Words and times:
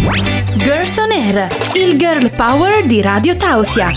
Girls 0.00 0.96
on 0.98 1.10
Air, 1.10 1.48
il 1.74 1.96
girl 1.98 2.30
power 2.30 2.86
di 2.86 3.02
Radio 3.02 3.36
Tausia. 3.36 3.90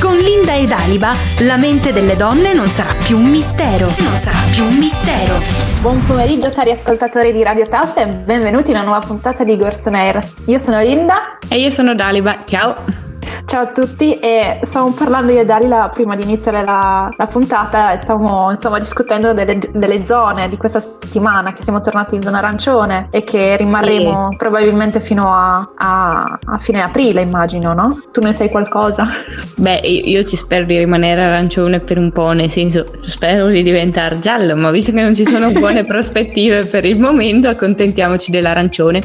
Con 0.00 0.16
Linda 0.16 0.56
ed 0.56 0.72
Aliba, 0.72 1.14
la 1.40 1.56
mente 1.56 1.92
delle 1.92 2.16
donne 2.16 2.54
non 2.54 2.68
sarà 2.70 2.92
più 3.06 3.16
un 3.16 3.30
mistero. 3.30 3.86
Non 3.98 4.18
sarà 4.18 4.38
più 4.50 4.64
un 4.64 4.76
mistero. 4.78 5.40
Buon 5.80 6.04
pomeriggio 6.04 6.48
cari 6.50 6.72
ascoltatori 6.72 7.32
di 7.32 7.44
Radio 7.44 7.68
Tausia 7.68 8.08
e 8.08 8.16
benvenuti 8.16 8.70
in 8.70 8.76
una 8.78 8.84
nuova 8.84 9.06
puntata 9.06 9.44
di 9.44 9.56
Girls 9.56 9.84
on 9.86 9.94
Air. 9.94 10.28
Io 10.46 10.58
sono 10.58 10.80
Linda. 10.80 11.38
E 11.46 11.60
io 11.60 11.70
sono 11.70 11.94
Daliba. 11.94 12.42
Ciao. 12.46 13.07
Ciao 13.48 13.62
a 13.62 13.66
tutti 13.68 14.18
e 14.18 14.60
stavamo 14.62 14.92
parlando 14.92 15.32
io 15.32 15.40
e 15.40 15.46
Dalila 15.46 15.88
prima 15.88 16.14
di 16.14 16.22
iniziare 16.22 16.62
la, 16.66 17.10
la 17.16 17.26
puntata 17.28 17.94
e 17.94 17.96
stavamo 17.96 18.50
insomma 18.50 18.78
discutendo 18.78 19.32
delle, 19.32 19.58
delle, 19.72 20.04
zone 20.04 20.50
di 20.50 20.58
questa 20.58 20.80
settimana 20.80 21.54
che 21.54 21.62
siamo 21.62 21.80
tornati 21.80 22.14
in 22.14 22.20
zona 22.20 22.38
arancione 22.38 23.08
e 23.10 23.24
che 23.24 23.56
rimarremo 23.56 24.28
sì. 24.32 24.36
probabilmente 24.36 25.00
fino 25.00 25.22
a, 25.32 25.66
a, 25.74 26.38
a, 26.44 26.58
fine 26.58 26.82
aprile 26.82 27.22
immagino, 27.22 27.72
no? 27.72 27.98
Tu 28.12 28.20
ne 28.20 28.34
sai 28.34 28.50
qualcosa? 28.50 29.08
Beh 29.56 29.78
io 29.78 30.22
ci 30.24 30.36
spero 30.36 30.66
di 30.66 30.76
rimanere 30.76 31.22
arancione 31.22 31.80
per 31.80 31.96
un 31.96 32.12
po', 32.12 32.32
nel 32.32 32.50
senso 32.50 32.84
spero 33.00 33.46
di 33.46 33.62
diventare 33.62 34.18
giallo, 34.18 34.56
ma 34.56 34.70
visto 34.70 34.92
che 34.92 35.00
non 35.00 35.14
ci 35.14 35.24
sono 35.24 35.52
buone 35.58 35.84
prospettive 35.84 36.66
per 36.66 36.84
il 36.84 36.98
momento 37.00 37.48
accontentiamoci 37.48 38.30
dell'arancione 38.30 39.00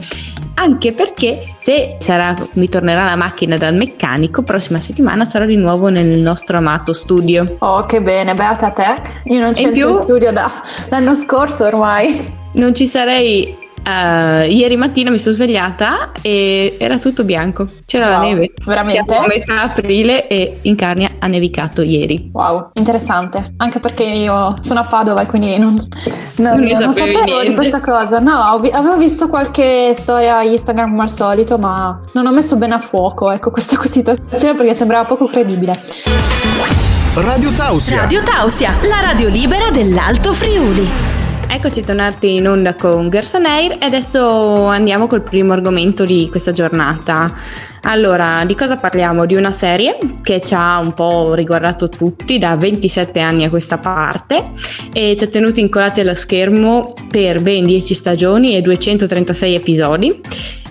anche 0.56 0.94
perché 0.94 1.46
se 1.54 1.98
sarà, 2.00 2.36
mi 2.54 2.70
tornerà 2.70 3.06
la 3.06 3.16
macchina 3.16 3.58
dal 3.58 3.74
meccanico, 3.74 4.44
prossima 4.44 4.80
settimana 4.80 5.26
sarò 5.26 5.46
di 5.46 5.56
nuovo 5.56 5.90
nel 5.90 6.20
nostro 6.20 6.58
amato 6.58 6.94
studio. 6.94 7.56
Oh, 7.60 7.82
che 7.82 8.02
bene, 8.02 8.34
beata 8.34 8.72
te. 8.72 8.96
Io 9.26 9.40
non 9.40 9.54
c'entro 9.54 9.90
in, 9.90 9.94
più, 9.94 10.02
studio 10.02 10.32
da, 10.32 10.52
l'anno 10.90 11.14
scorso 11.14 11.66
ormai. 11.66 12.42
Non 12.54 12.74
ci 12.76 12.88
sarei 12.88 13.58
Uh, 13.86 14.50
ieri 14.50 14.78
mattina 14.78 15.10
mi 15.10 15.18
sono 15.18 15.36
svegliata 15.36 16.12
e 16.22 16.78
era 16.80 17.00
tutto 17.00 17.26
bianco, 17.26 17.68
c'era 17.86 18.08
wow, 18.08 18.14
la 18.14 18.20
neve. 18.22 18.53
Veramente? 18.64 19.03
Siamo 19.06 19.26
a 19.26 19.28
metà 19.28 19.62
aprile 19.62 20.28
e 20.28 20.59
in 20.62 20.76
Carnia 20.76 21.12
ha 21.20 21.28
nevicato 21.28 21.81
ieri. 21.81 22.30
Wow, 22.31 22.70
interessante. 22.76 23.56
Anche 23.58 23.80
perché 23.80 24.04
io 24.04 24.54
sono 24.61 24.80
a 24.80 24.84
Padova 24.86 25.22
e 25.23 25.26
quindi 25.26 25.58
non, 25.58 25.73
non, 26.38 26.59
non, 26.59 26.80
non 26.80 26.94
sapevo 26.94 27.23
niente. 27.23 27.50
di 27.50 27.56
questa 27.56 27.81
cosa. 27.81 28.20
No, 28.20 28.38
avevo 28.42 28.95
visto 28.95 29.28
qualche 29.28 29.94
storia 29.95 30.42
Instagram 30.42 30.92
come 30.92 31.04
al 31.04 31.11
solito, 31.11 31.58
ma 31.58 32.02
non 32.14 32.26
ho 32.26 32.31
messo 32.31 32.56
bene 32.56 32.76
a 32.76 32.80
fuoco 32.80 33.31
ecco, 33.31 33.52
questa 33.52 33.78
situazione 33.86 34.56
perché 34.56 34.76
sembrava 34.76 35.04
poco 35.04 35.26
credibile. 35.26 35.73
Radio 37.16 37.52
Tausia. 37.52 37.98
Radio 37.98 38.23
Tausia, 38.23 38.73
la 38.89 39.02
radio 39.02 39.28
libera 39.28 39.70
dell'Alto 39.72 40.34
Friuli. 40.34 41.23
Eccoci 41.56 41.84
tornati 41.84 42.34
in 42.38 42.48
onda 42.48 42.73
con 42.73 43.12
Gerson 43.12 43.46
Air 43.46 43.73
e 43.73 43.86
adesso 43.86 44.66
andiamo 44.66 45.06
col 45.06 45.22
primo 45.22 45.54
argomento 45.54 46.04
di 46.04 46.28
questa 46.28 46.52
giornata. 46.52 47.32
Allora, 47.84 48.44
di 48.44 48.56
cosa 48.56 48.76
parliamo? 48.76 49.28
Di 49.28 49.36
una 49.36 49.52
serie 49.52 49.95
che 50.23 50.42
ci 50.42 50.56
ha 50.56 50.80
un 50.80 50.94
po' 50.94 51.36
riguardato 51.36 51.90
tutti 51.90 52.40
da 52.40 52.56
27 52.56 53.20
anni 53.20 53.44
a 53.44 53.52
questa 53.52 53.78
parte 53.78 54.45
e 54.92 55.16
ci 55.16 55.26
ha 55.26 55.28
tenuti 55.28 55.60
incollati 55.62 56.00
allo 56.00 56.16
schermo 56.16 56.95
per 57.08 57.44
ben 57.44 57.66
10 57.66 57.94
stagioni 57.94 58.56
e 58.56 58.62
236 58.62 59.54
episodi 59.54 60.22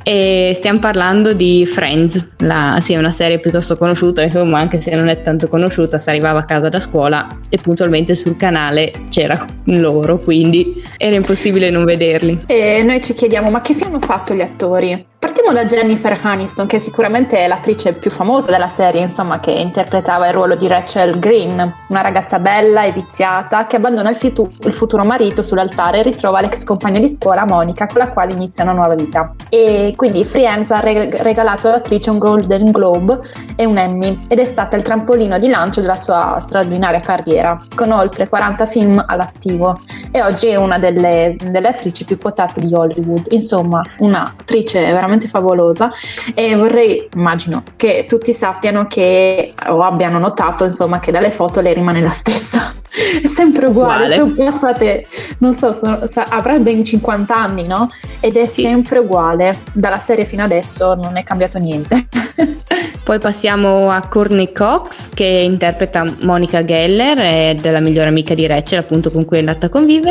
e 0.02 0.52
stiamo 0.54 0.78
parlando 0.78 1.32
di 1.32 1.66
Friends, 1.66 2.28
la, 2.38 2.78
sì, 2.80 2.94
una 2.94 3.10
serie 3.10 3.38
piuttosto 3.40 3.76
conosciuta, 3.76 4.22
insomma, 4.22 4.58
anche 4.58 4.80
se 4.80 4.94
non 4.94 5.08
è 5.08 5.22
tanto 5.22 5.48
conosciuta, 5.48 5.98
si 5.98 6.08
arrivava 6.08 6.40
a 6.40 6.44
casa 6.44 6.68
da 6.68 6.80
scuola 6.80 7.26
e 7.48 7.58
puntualmente 7.58 8.14
sul 8.14 8.36
canale 8.36 8.92
c'era 9.08 9.44
loro, 9.64 10.18
quindi 10.18 10.82
era 10.96 11.16
impossibile 11.16 11.70
non 11.70 11.84
vederli. 11.84 12.40
E 12.46 12.82
noi 12.82 13.02
ci 13.02 13.14
chiediamo, 13.14 13.50
ma 13.50 13.60
che 13.60 13.74
fine 13.74 13.86
hanno 13.86 14.00
fatto 14.00 14.34
gli 14.34 14.40
attori? 14.40 15.10
Partiamo 15.22 15.52
da 15.52 15.64
Jennifer 15.66 16.18
Aniston, 16.20 16.66
che 16.66 16.80
sicuramente 16.80 17.38
è 17.38 17.46
l'attrice 17.46 17.92
più 17.92 18.10
famosa 18.10 18.50
della 18.50 18.66
serie, 18.66 19.00
insomma, 19.02 19.38
che 19.38 19.52
interpretava 19.52 20.26
il 20.26 20.32
ruolo 20.32 20.56
di 20.56 20.66
Rachel 20.66 21.20
Green, 21.20 21.74
una 21.86 22.00
ragazza 22.00 22.40
bella 22.40 22.82
e 22.82 22.90
viziata 22.90 23.68
che 23.68 23.76
abbandona 23.76 24.10
il, 24.10 24.16
fitu- 24.16 24.52
il 24.66 24.72
futuro 24.72 25.04
marito 25.04 25.42
sull'altare 25.42 26.00
e 26.00 26.02
ritrova 26.02 26.40
l'ex 26.40 26.64
compagna 26.64 26.98
di 26.98 27.08
scuola 27.08 27.44
Monica, 27.44 27.86
con 27.86 27.98
la 27.98 28.10
quale 28.10 28.32
inizia 28.32 28.64
una 28.64 28.72
nuova 28.72 28.96
vita. 28.96 29.32
E 29.48 29.92
quindi 29.94 30.24
Friends 30.24 30.72
ha 30.72 30.80
re- 30.80 31.08
regalato 31.22 31.68
all'attrice 31.68 32.10
un 32.10 32.18
Golden 32.18 32.72
Globe 32.72 33.20
e 33.54 33.64
un 33.64 33.78
Emmy 33.78 34.18
ed 34.26 34.40
è 34.40 34.44
stata 34.44 34.74
il 34.74 34.82
trampolino 34.82 35.38
di 35.38 35.48
lancio 35.48 35.80
della 35.80 35.94
sua 35.94 36.38
straordinaria 36.40 36.98
carriera, 36.98 37.60
con 37.76 37.92
oltre 37.92 38.28
40 38.28 38.66
film 38.66 39.04
all'attivo 39.06 39.78
e 40.12 40.22
oggi 40.22 40.48
è 40.48 40.56
una 40.56 40.78
delle, 40.78 41.36
delle 41.38 41.68
attrici 41.68 42.04
più 42.04 42.18
quotate 42.18 42.60
di 42.60 42.72
Hollywood. 42.74 43.28
Insomma, 43.30 43.82
un'attrice 43.98 44.78
veramente 44.78 45.26
favolosa 45.26 45.90
e 46.34 46.54
vorrei, 46.54 47.08
immagino, 47.14 47.62
che 47.76 48.04
tutti 48.06 48.34
sappiano 48.34 48.86
che 48.86 49.54
o 49.68 49.82
abbiano 49.82 50.18
notato, 50.18 50.64
insomma, 50.64 50.98
che 50.98 51.10
dalle 51.10 51.30
foto 51.30 51.62
lei 51.62 51.72
rimane 51.72 52.02
la 52.02 52.10
stessa. 52.10 52.74
È 52.92 53.26
sempre 53.26 53.68
uguale, 53.68 54.16
sono 54.16 54.34
passate, 54.34 55.06
non 55.38 55.54
so, 55.54 55.72
sono, 55.72 55.98
avrà 56.28 56.58
ben 56.58 56.84
50 56.84 57.34
anni, 57.34 57.66
no? 57.66 57.88
Ed 58.20 58.36
è 58.36 58.44
sì. 58.44 58.60
sempre 58.60 58.98
uguale, 58.98 59.60
dalla 59.72 59.98
serie 59.98 60.26
fino 60.26 60.44
adesso 60.44 60.94
non 60.94 61.16
è 61.16 61.24
cambiato 61.24 61.58
niente. 61.58 62.06
Poi 63.02 63.18
passiamo 63.18 63.90
a 63.90 64.06
Courtney 64.06 64.52
Cox 64.52 65.08
che 65.08 65.24
interpreta 65.24 66.04
Monica 66.20 66.64
Geller, 66.64 67.18
è 67.18 67.56
della 67.60 67.80
migliore 67.80 68.08
amica 68.08 68.34
di 68.34 68.46
Rachel, 68.46 68.78
appunto 68.78 69.10
con 69.10 69.24
cui 69.24 69.38
è 69.38 69.40
andata 69.40 69.66
a 69.66 69.68
convivere, 69.70 70.01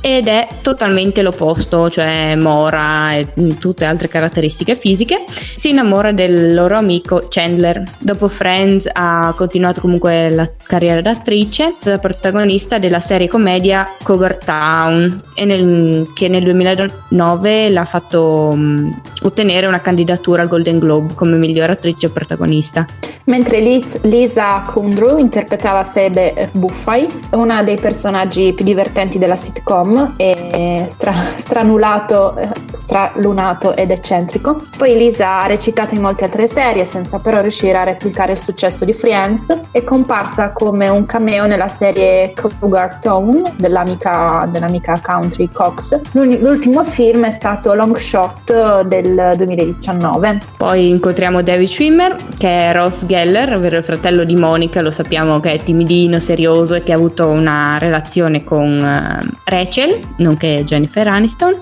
ed 0.00 0.28
è 0.28 0.46
totalmente 0.62 1.22
l'opposto, 1.22 1.90
cioè 1.90 2.34
mora 2.36 3.14
e 3.14 3.26
tutte 3.58 3.84
altre 3.84 4.08
caratteristiche 4.08 4.76
fisiche. 4.76 5.24
Si 5.60 5.68
innamora 5.68 6.10
del 6.10 6.54
loro 6.54 6.78
amico 6.78 7.26
Chandler. 7.28 7.82
Dopo 7.98 8.28
Friends 8.28 8.88
ha 8.90 9.34
continuato 9.36 9.82
comunque 9.82 10.30
la 10.30 10.50
carriera 10.62 11.02
d'attrice, 11.02 11.74
da 11.82 11.98
protagonista 11.98 12.78
della 12.78 12.98
serie 12.98 13.28
commedia 13.28 13.86
Cougar 14.02 14.38
Town, 14.42 15.22
nel, 15.44 16.12
che 16.14 16.28
nel 16.28 16.44
2009 16.44 17.68
l'ha 17.68 17.84
fatto 17.84 18.48
um, 18.52 19.02
ottenere 19.20 19.66
una 19.66 19.82
candidatura 19.82 20.40
al 20.40 20.48
Golden 20.48 20.78
Globe 20.78 21.12
come 21.12 21.36
miglior 21.36 21.68
attrice 21.68 22.08
protagonista. 22.08 22.86
Mentre 23.24 23.60
Liz, 23.60 24.00
Lisa 24.04 24.62
Kundru 24.66 25.18
interpretava 25.18 25.84
Phoebe 25.84 26.48
Buffay, 26.52 27.06
una 27.32 27.62
dei 27.62 27.78
personaggi 27.78 28.54
più 28.54 28.64
divertenti 28.64 29.18
della 29.18 29.36
sitcom, 29.36 30.14
e 30.16 30.86
stra, 30.88 31.34
stranulato, 31.36 32.34
stralunato 32.72 33.76
ed 33.76 33.90
eccentrico. 33.90 34.62
Poi 34.76 34.96
Lisa 34.96 35.46
recitato 35.50 35.94
in 35.94 36.00
molte 36.00 36.24
altre 36.24 36.46
serie 36.46 36.84
senza 36.84 37.18
però 37.18 37.40
riuscire 37.40 37.76
a 37.76 37.82
replicare 37.82 38.32
il 38.32 38.38
successo 38.38 38.84
di 38.84 38.92
Friends, 38.92 39.56
è 39.72 39.82
comparsa 39.82 40.50
come 40.50 40.88
un 40.88 41.06
cameo 41.06 41.46
nella 41.46 41.68
serie 41.68 42.32
Cougar 42.34 42.98
Town 42.98 43.54
dell'amica, 43.56 44.48
dell'amica 44.50 45.00
country 45.02 45.48
Cox. 45.52 45.98
L'ultimo 46.12 46.84
film 46.84 47.26
è 47.26 47.30
stato 47.30 47.74
Long 47.74 47.96
Shot 47.96 48.82
del 48.82 49.34
2019. 49.36 50.38
Poi 50.56 50.88
incontriamo 50.88 51.42
David 51.42 51.66
Schwimmer 51.66 52.16
che 52.38 52.68
è 52.68 52.72
Ross 52.72 53.04
Geller, 53.06 53.54
ovvero 53.54 53.76
il 53.76 53.84
fratello 53.84 54.24
di 54.24 54.36
Monica, 54.36 54.80
lo 54.80 54.90
sappiamo 54.90 55.40
che 55.40 55.54
è 55.54 55.62
timidino, 55.62 56.20
serioso 56.20 56.74
e 56.74 56.82
che 56.82 56.92
ha 56.92 56.96
avuto 56.96 57.26
una 57.26 57.76
relazione 57.78 58.44
con 58.44 58.78
uh, 58.78 59.26
Rachel, 59.44 59.98
nonché 60.18 60.62
Jennifer 60.64 61.08
Aniston 61.08 61.56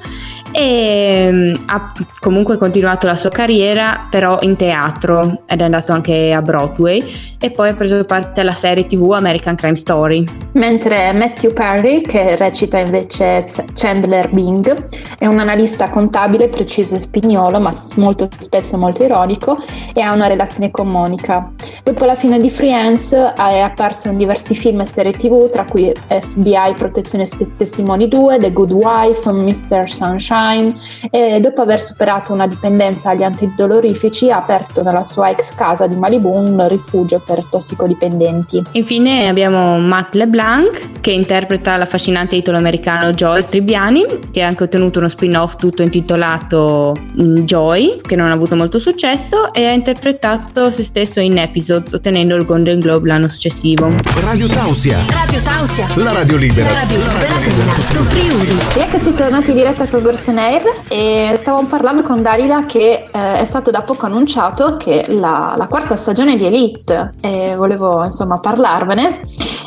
e 0.52 1.28
mm, 1.30 1.54
ha 1.66 1.92
comunque 2.20 2.56
continuato 2.56 3.06
la 3.06 3.16
sua 3.16 3.30
carriera 3.30 4.06
però 4.10 4.38
in 4.40 4.56
teatro 4.56 5.42
ed 5.46 5.60
è 5.60 5.64
andato 5.64 5.92
anche 5.92 6.32
a 6.32 6.40
Broadway 6.40 7.04
e 7.38 7.50
poi 7.50 7.68
ha 7.68 7.74
preso 7.74 8.04
parte 8.04 8.40
alla 8.40 8.52
serie 8.52 8.86
tv 8.86 9.12
American 9.12 9.54
Crime 9.54 9.76
Story. 9.76 10.24
Mentre 10.52 11.12
Matthew 11.12 11.52
Perry, 11.52 12.00
che 12.00 12.36
recita 12.36 12.78
invece 12.78 13.44
Chandler 13.74 14.30
Bing, 14.30 15.16
è 15.18 15.26
un 15.26 15.38
analista 15.38 15.88
contabile 15.90 16.48
preciso 16.48 16.96
e 16.96 16.98
spignolo 16.98 17.60
ma 17.60 17.72
molto 17.96 18.28
spesso 18.38 18.76
molto 18.76 19.04
ironico 19.04 19.62
e 19.92 20.00
ha 20.00 20.12
una 20.12 20.26
relazione 20.26 20.70
con 20.70 20.88
Monica. 20.88 21.52
Dopo 21.82 22.04
la 22.04 22.14
fine 22.14 22.38
di 22.38 22.50
Friends 22.50 23.12
è 23.12 23.58
apparso 23.58 24.08
in 24.08 24.16
diversi 24.16 24.54
film 24.54 24.80
e 24.80 24.86
serie 24.86 25.12
tv 25.12 25.48
tra 25.50 25.64
cui 25.64 25.92
FBI 26.06 26.74
Protezione 26.76 27.26
Testimoni 27.56 28.08
2, 28.08 28.38
The 28.38 28.52
Good 28.52 28.72
Wife, 28.72 29.30
Mr. 29.30 29.88
Sunshine 29.88 30.37
Sunshine 30.38 30.76
e 31.10 31.40
dopo 31.40 31.62
aver 31.62 31.80
superato 31.80 32.32
una 32.32 32.46
dipendenza 32.46 33.10
agli 33.10 33.22
antidolorifici 33.22 34.30
ha 34.30 34.36
aperto 34.36 34.82
nella 34.82 35.04
sua 35.04 35.30
ex 35.30 35.54
casa 35.54 35.86
di 35.86 35.96
Malibu 35.96 36.32
un 36.32 36.66
rifugio 36.68 37.20
per 37.24 37.44
tossicodipendenti. 37.50 38.62
Infine 38.72 39.28
abbiamo 39.28 39.78
Matt 39.78 40.14
LeBlanc 40.14 41.00
che 41.00 41.10
interpreta 41.10 41.76
l'affascinante 41.76 42.36
italo-americano 42.36 43.10
Joel 43.10 43.44
Tribbiani 43.44 44.06
che 44.30 44.42
ha 44.42 44.46
anche 44.46 44.64
ottenuto 44.64 44.98
uno 44.98 45.08
spin-off 45.08 45.56
tutto 45.56 45.82
intitolato 45.82 46.94
mm, 47.20 47.36
Joy 47.38 48.00
che 48.00 48.16
non 48.16 48.30
ha 48.30 48.32
avuto 48.32 48.56
molto 48.56 48.78
successo 48.78 49.52
e 49.52 49.66
ha 49.66 49.72
interpretato 49.72 50.70
se 50.70 50.82
stesso 50.82 51.20
in 51.20 51.38
Episode 51.38 51.94
ottenendo 51.94 52.36
il 52.36 52.44
Golden 52.44 52.80
Globe 52.80 53.08
l'anno 53.08 53.28
successivo. 53.28 53.92
Radio 54.20 54.46
Tausia. 54.48 54.98
Radio 55.08 55.40
Tausia. 55.42 55.88
La 55.96 56.12
radio 56.12 56.36
libera. 56.36 56.68
La 56.68 56.80
radio 56.80 56.98
libera 56.98 57.38
dell'Alto 57.38 58.02
Friuli. 58.04 58.56
Eccoci 58.76 59.14
tornati 59.14 59.50
in 59.50 59.56
diretta 59.56 59.86
con 60.28 60.34
Gorsenair 60.34 60.62
e 60.88 61.36
stavamo 61.38 61.66
parlando 61.66 62.02
con 62.02 62.20
Dalida 62.20 62.66
che 62.66 63.04
eh, 63.10 63.38
è 63.38 63.44
stato 63.44 63.70
da 63.70 63.80
poco 63.80 64.06
annunciato 64.06 64.76
che 64.76 65.06
la, 65.08 65.54
la 65.56 65.66
quarta 65.66 65.96
stagione 65.96 66.36
di 66.36 66.44
Elite 66.44 67.14
e 67.22 67.54
volevo 67.56 68.04
insomma 68.04 68.38
parlarvene. 68.38 69.20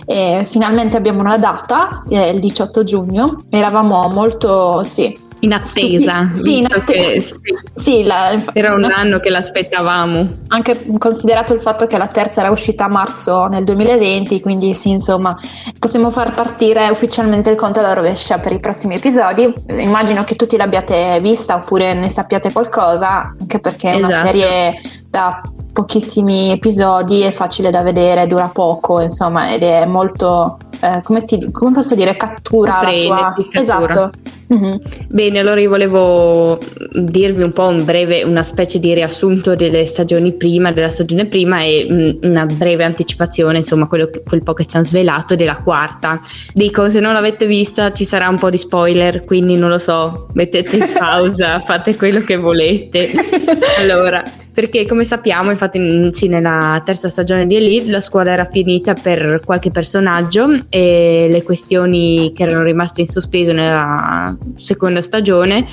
E 0.05 0.45
finalmente 0.49 0.97
abbiamo 0.97 1.21
una 1.21 1.37
data, 1.37 2.03
è 2.07 2.25
il 2.27 2.39
18 2.39 2.83
giugno, 2.83 3.37
eravamo 3.49 4.07
molto, 4.09 4.83
sì, 4.83 5.15
in 5.41 5.53
attesa, 5.53 6.29
sì, 6.33 6.57
in 6.57 6.63
visto 6.63 6.75
atte- 6.77 6.93
che 6.93 7.21
sì, 7.21 7.33
sì, 7.75 8.03
la- 8.03 8.41
era 8.53 8.73
un 8.73 8.83
anno 8.83 9.19
che 9.19 9.29
l'aspettavamo. 9.29 10.27
anche 10.49 10.85
considerato 10.97 11.53
il 11.53 11.61
fatto 11.61 11.87
che 11.87 11.97
la 11.97 12.07
terza 12.07 12.41
era 12.41 12.51
uscita 12.51 12.85
a 12.85 12.87
marzo 12.87 13.47
nel 13.47 13.63
2020, 13.63 14.39
quindi 14.41 14.73
sì, 14.73 14.89
insomma, 14.89 15.37
possiamo 15.79 16.11
far 16.11 16.31
partire 16.33 16.89
ufficialmente 16.89 17.49
il 17.49 17.55
conto 17.55 17.79
alla 17.79 17.93
rovescia 17.93 18.37
per 18.37 18.51
i 18.51 18.59
prossimi 18.59 18.95
episodi. 18.95 19.51
Immagino 19.69 20.23
che 20.23 20.35
tutti 20.35 20.57
l'abbiate 20.57 21.19
vista 21.21 21.55
oppure 21.55 21.93
ne 21.93 22.09
sappiate 22.09 22.51
qualcosa, 22.51 23.33
anche 23.39 23.59
perché 23.59 23.91
è 23.91 23.95
una 23.97 24.09
Esatto. 24.09 24.25
serie 24.27 24.81
da 25.09 25.41
pochissimi 25.81 26.51
episodi, 26.51 27.21
è 27.21 27.31
facile 27.31 27.71
da 27.71 27.81
vedere, 27.81 28.27
dura 28.27 28.49
poco, 28.53 29.01
insomma, 29.01 29.51
ed 29.51 29.63
è 29.63 29.85
molto, 29.87 30.59
eh, 30.79 31.01
come, 31.01 31.25
ti- 31.25 31.49
come 31.51 31.71
posso 31.71 31.95
dire, 31.95 32.15
cattura 32.15 32.77
Prende, 32.79 33.07
tua... 33.07 33.35
Esatto. 33.53 34.11
Mhm. 34.47 34.79
Bene, 35.07 35.39
allora 35.39 35.61
io 35.61 35.69
volevo 35.69 36.59
dirvi 36.93 37.41
un 37.41 37.53
po' 37.53 37.67
un 37.67 37.85
breve, 37.85 38.23
una 38.23 38.43
specie 38.43 38.79
di 38.79 38.93
riassunto 38.93 39.55
delle 39.55 39.85
stagioni 39.85 40.33
prima, 40.33 40.73
della 40.73 40.89
stagione 40.89 41.25
prima 41.25 41.61
e 41.61 41.87
mm, 41.89 42.29
una 42.29 42.45
breve 42.45 42.83
anticipazione, 42.83 43.57
insomma, 43.57 43.87
quello 43.87 44.09
quel 44.25 44.43
po' 44.43 44.53
che 44.53 44.65
ci 44.65 44.75
hanno 44.75 44.85
svelato 44.85 45.35
della 45.35 45.55
quarta. 45.57 46.19
Dico, 46.53 46.89
se 46.89 46.99
non 46.99 47.13
l'avete 47.13 47.45
vista 47.45 47.93
ci 47.93 48.03
sarà 48.03 48.27
un 48.27 48.37
po' 48.37 48.49
di 48.49 48.57
spoiler, 48.57 49.23
quindi 49.23 49.57
non 49.57 49.69
lo 49.69 49.79
so, 49.79 50.27
mettete 50.33 50.75
in 50.75 50.89
pausa, 50.99 51.61
fate 51.61 51.95
quello 51.95 52.19
che 52.19 52.35
volete. 52.35 53.09
Allora, 53.79 54.23
perché 54.61 54.85
come 54.85 55.05
sappiamo, 55.05 55.49
infatti, 55.49 55.79
mm, 55.79 56.09
sì, 56.09 56.27
nella 56.27 56.79
terza 56.85 57.09
stagione 57.09 57.47
di 57.47 57.55
Elite 57.55 57.89
la 57.89 57.99
scuola 57.99 58.31
era 58.31 58.45
finita 58.45 58.93
per 58.93 59.41
qualche 59.43 59.71
personaggio 59.71 60.55
e 60.69 61.25
le 61.31 61.41
questioni 61.41 62.31
che 62.31 62.43
erano 62.43 62.61
rimaste 62.61 63.01
in 63.01 63.07
sospeso 63.07 63.53
nella 63.53 64.37
seconda 64.53 65.01
stagione 65.01 65.65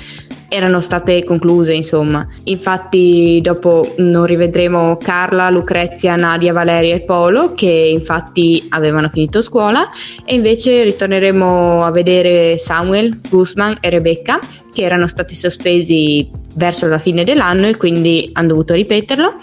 erano 0.49 0.81
state 0.81 1.23
concluse, 1.23 1.73
insomma. 1.73 2.27
Infatti, 2.45 3.39
dopo 3.41 3.93
non 3.97 4.25
rivedremo 4.25 4.97
Carla, 4.97 5.49
Lucrezia, 5.49 6.15
Nadia, 6.15 6.51
Valeria 6.51 6.95
e 6.95 7.01
Polo, 7.01 7.53
che 7.53 7.69
infatti 7.69 8.65
avevano 8.69 9.09
finito 9.09 9.41
scuola, 9.41 9.87
e 10.25 10.35
invece 10.35 10.83
ritorneremo 10.83 11.85
a 11.85 11.91
vedere 11.91 12.57
Samuel, 12.57 13.17
Guzman 13.29 13.77
e 13.79 13.89
Rebecca, 13.89 14.39
che 14.73 14.81
erano 14.81 15.07
stati 15.07 15.35
sospesi 15.35 16.29
verso 16.55 16.87
la 16.87 16.99
fine 16.99 17.23
dell'anno 17.23 17.67
e 17.67 17.77
quindi 17.77 18.29
hanno 18.33 18.49
dovuto 18.49 18.73
ripeterlo. 18.73 19.35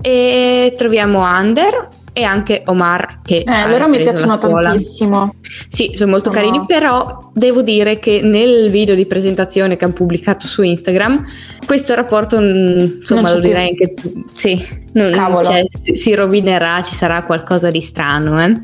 E 0.00 0.72
troviamo 0.76 1.20
Ander 1.20 1.88
e 2.12 2.22
anche 2.24 2.62
Omar 2.66 3.20
che 3.22 3.44
Eh, 3.46 3.68
loro 3.68 3.88
mi 3.88 3.98
piacciono 3.98 4.38
tantissimo. 4.38 5.34
Sì, 5.68 5.92
sono 5.94 6.10
molto 6.12 6.30
Sono- 6.32 6.44
carini, 6.44 6.64
però 6.66 7.30
devo 7.32 7.62
dire 7.62 7.98
che 7.98 8.20
nel 8.22 8.70
video 8.70 8.94
di 8.94 9.06
presentazione 9.06 9.76
che 9.76 9.84
hanno 9.84 9.94
pubblicato 9.94 10.46
su 10.46 10.62
Instagram, 10.62 11.24
questo 11.66 11.94
rapporto, 11.94 12.38
mm, 12.40 12.80
insomma, 13.00 13.32
lo 13.32 13.40
direi 13.40 13.68
anche 13.70 13.94
tu. 13.94 14.24
Sì, 14.32 14.62
non- 14.92 15.12
Cavolo. 15.12 15.44
cioè, 15.44 15.62
si, 15.94 16.14
rovinerà, 16.14 16.82
ci 16.82 16.94
sarà 16.94 17.22
qualcosa 17.22 17.70
di 17.70 17.80
strano. 17.80 18.42
eh. 18.44 18.56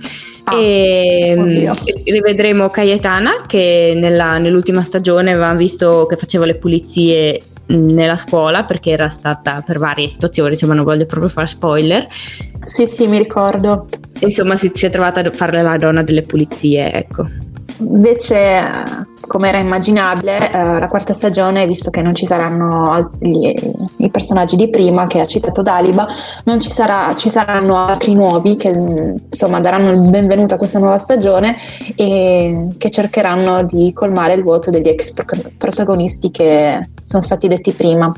Ah, 0.44 0.56
e 0.56 1.34
mm, 1.36 1.40
oddio. 1.40 1.74
rivedremo 2.04 2.68
Cayetana 2.68 3.42
che 3.46 3.92
nella- 3.94 4.38
nell'ultima 4.38 4.82
stagione 4.82 5.32
avevamo 5.32 5.58
visto 5.58 6.06
che 6.06 6.16
faceva 6.16 6.46
le 6.46 6.54
pulizie 6.54 7.38
nella 7.68 8.16
scuola 8.16 8.64
perché 8.64 8.90
era 8.90 9.08
stata 9.08 9.62
per 9.64 9.78
varie 9.78 10.08
situazioni, 10.08 10.50
insomma 10.50 10.74
non 10.74 10.84
voglio 10.84 11.06
proprio 11.06 11.28
fare 11.30 11.46
spoiler, 11.46 12.06
Sì, 12.64 12.86
sì, 12.86 13.06
mi 13.06 13.18
ricordo. 13.18 13.86
insomma 14.20 14.56
si, 14.56 14.70
si 14.74 14.86
è 14.86 14.90
trovata 14.90 15.20
a 15.20 15.30
fare 15.30 15.62
la 15.62 15.76
donna 15.76 16.02
delle 16.02 16.22
pulizie, 16.22 16.92
ecco. 16.92 17.26
Invece, 17.80 18.60
come 19.26 19.48
era 19.48 19.58
immaginabile, 19.58 20.50
eh, 20.50 20.78
la 20.78 20.88
quarta 20.88 21.12
stagione, 21.14 21.66
visto 21.66 21.90
che 21.90 22.02
non 22.02 22.14
ci 22.14 22.26
saranno 22.26 23.12
gli- 23.20 23.54
i 23.98 24.10
personaggi 24.10 24.56
di 24.56 24.68
prima 24.68 25.06
che 25.06 25.20
ha 25.20 25.26
citato 25.26 25.62
Daliba, 25.62 26.06
non 26.44 26.60
ci, 26.60 26.70
sarà- 26.70 27.14
ci 27.16 27.28
saranno 27.28 27.76
altri 27.76 28.14
nuovi 28.14 28.56
che 28.56 28.72
mm, 28.74 29.16
insomma 29.30 29.60
daranno 29.60 29.92
il 29.92 30.10
benvenuto 30.10 30.54
a 30.54 30.58
questa 30.58 30.78
nuova 30.80 30.98
stagione 30.98 31.56
e 31.94 32.68
che 32.78 32.90
cercheranno 32.90 33.64
di 33.64 33.92
colmare 33.92 34.34
il 34.34 34.42
vuoto 34.42 34.70
degli 34.70 34.88
ex 34.88 35.12
pro- 35.12 35.24
protagonisti 35.56 36.30
che 36.30 36.80
sono 37.02 37.22
stati 37.22 37.46
detti 37.48 37.72
prima. 37.72 38.12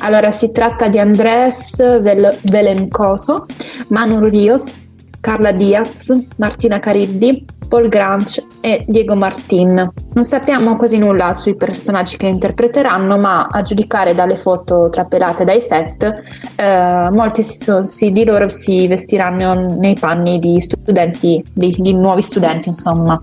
Allora, 0.00 0.30
si 0.30 0.50
tratta 0.52 0.88
di 0.88 0.98
Andrés 0.98 1.76
Vel- 2.00 2.38
Velencoso, 2.44 3.46
Manu 3.88 4.20
Rios, 4.26 4.86
Carla 5.20 5.50
Diaz, 5.52 6.06
Martina 6.36 6.78
Cariddi, 6.78 7.44
Paul 7.68 7.88
Granch 7.88 8.44
e 8.60 8.84
Diego 8.86 9.14
Martin. 9.14 9.90
Non 10.12 10.24
sappiamo 10.24 10.76
quasi 10.76 10.98
nulla 10.98 11.34
sui 11.34 11.54
personaggi 11.54 12.16
che 12.16 12.26
interpreteranno, 12.26 13.16
ma 13.18 13.48
a 13.50 13.62
giudicare 13.62 14.14
dalle 14.14 14.36
foto 14.36 14.88
trapelate 14.90 15.44
dai 15.44 15.60
set, 15.60 16.12
eh, 16.56 17.08
molti 17.10 17.42
so- 17.42 17.84
si- 17.84 18.10
di 18.10 18.24
loro 18.24 18.48
si 18.48 18.86
vestiranno 18.86 19.76
nei 19.76 19.94
panni 19.94 20.38
di 20.38 20.60
studenti, 20.60 21.42
di, 21.52 21.74
di 21.78 21.92
nuovi 21.92 22.22
studenti, 22.22 22.68
insomma. 22.68 23.18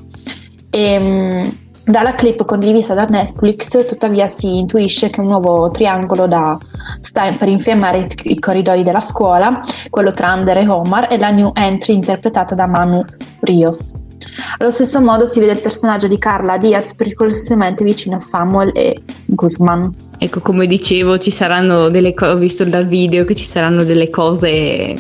E, 0.70 1.52
dalla 1.86 2.16
clip 2.16 2.46
condivisa 2.46 2.96
da 2.96 3.06
Netflix, 3.06 3.86
tuttavia, 3.88 4.28
si 4.28 4.58
intuisce 4.58 5.12
che 5.12 5.20
un 5.20 5.28
nuovo 5.28 5.70
triangolo 5.70 6.28
sta 7.00 7.32
per 7.38 7.48
infiammare 7.48 8.08
i, 8.24 8.40
corridoi 8.40 8.84
della 8.84 9.02
scuola, 9.02 9.62
quello 9.90 10.12
tra 10.12 10.30
Ander 10.30 10.58
e 10.58 10.68
Omar, 10.68 11.12
e 11.12 11.18
la 11.18 11.30
new 11.30 11.52
entry 11.54 11.94
interpretata 11.94 12.56
da 12.56 12.66
Manu 12.66 13.06
Rios. 13.42 13.94
Allo 14.58 14.72
stesso 14.72 15.02
modo 15.02 15.26
si 15.26 15.40
vede 15.40 15.54
il 15.54 15.62
personaggio 15.62 16.08
di 16.08 16.18
Carla 16.18 16.58
Diaz 16.58 16.94
pericolosamente 16.96 17.84
vicino 17.84 18.16
a 18.16 18.20
Samuel 18.20 18.72
e 18.74 19.02
Guzman. 19.26 19.94
Ecco, 20.18 20.40
come 20.40 20.68
dicevo, 20.68 21.18
ci 21.18 21.32
saranno 21.32 21.90
delle 21.90 22.14
cose, 22.14 22.32
ho 22.32 22.38
visto 22.38 22.66
dal 22.66 22.86
video 22.86 23.26
che 23.26 23.36
ci 23.36 23.46
saranno 23.46 23.84
delle 23.84 24.10
cose 24.10 24.96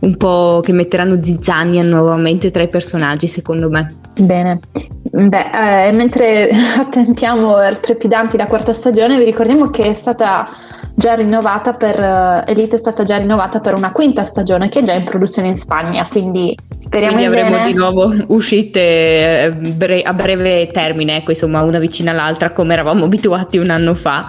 un 0.00 0.16
po' 0.16 0.60
che 0.62 0.72
metteranno 0.72 1.22
zizzania 1.22 1.82
nuovamente 1.82 2.50
tra 2.50 2.62
i 2.62 2.68
personaggi, 2.68 3.28
secondo 3.28 3.68
me. 3.70 4.03
Bene, 4.16 4.60
beh, 5.02 5.86
eh, 5.88 5.92
mentre 5.92 6.48
attentiamo 6.78 7.56
trepidanti 7.80 8.36
la 8.36 8.46
quarta 8.46 8.72
stagione, 8.72 9.18
vi 9.18 9.24
ricordiamo 9.24 9.70
che 9.70 9.82
è 9.82 9.94
stata 9.94 10.48
già 10.94 11.14
rinnovata 11.14 11.72
per 11.72 11.98
eh, 11.98 12.44
Elite 12.46 12.76
è 12.76 12.78
stata 12.78 13.02
già 13.02 13.16
rinnovata 13.16 13.58
per 13.58 13.74
una 13.74 13.90
quinta 13.90 14.22
stagione 14.22 14.68
che 14.68 14.80
è 14.80 14.82
già 14.82 14.92
in 14.92 15.02
produzione 15.02 15.48
in 15.48 15.56
Spagna, 15.56 16.06
quindi 16.08 16.56
speriamo 16.76 17.16
Quindi 17.16 17.34
in 17.34 17.40
avremo 17.40 17.56
bene. 17.56 17.72
di 17.72 17.76
nuovo 17.76 18.14
uscite 18.34 18.80
eh, 18.80 19.50
bre- 19.50 20.02
a 20.02 20.12
breve 20.12 20.68
termine, 20.68 21.16
ecco, 21.16 21.30
insomma, 21.30 21.62
una 21.62 21.80
vicina 21.80 22.12
all'altra, 22.12 22.52
come 22.52 22.74
eravamo 22.74 23.06
abituati 23.06 23.58
un 23.58 23.70
anno 23.70 23.94
fa, 23.94 24.26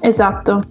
Esatto. 0.00 0.62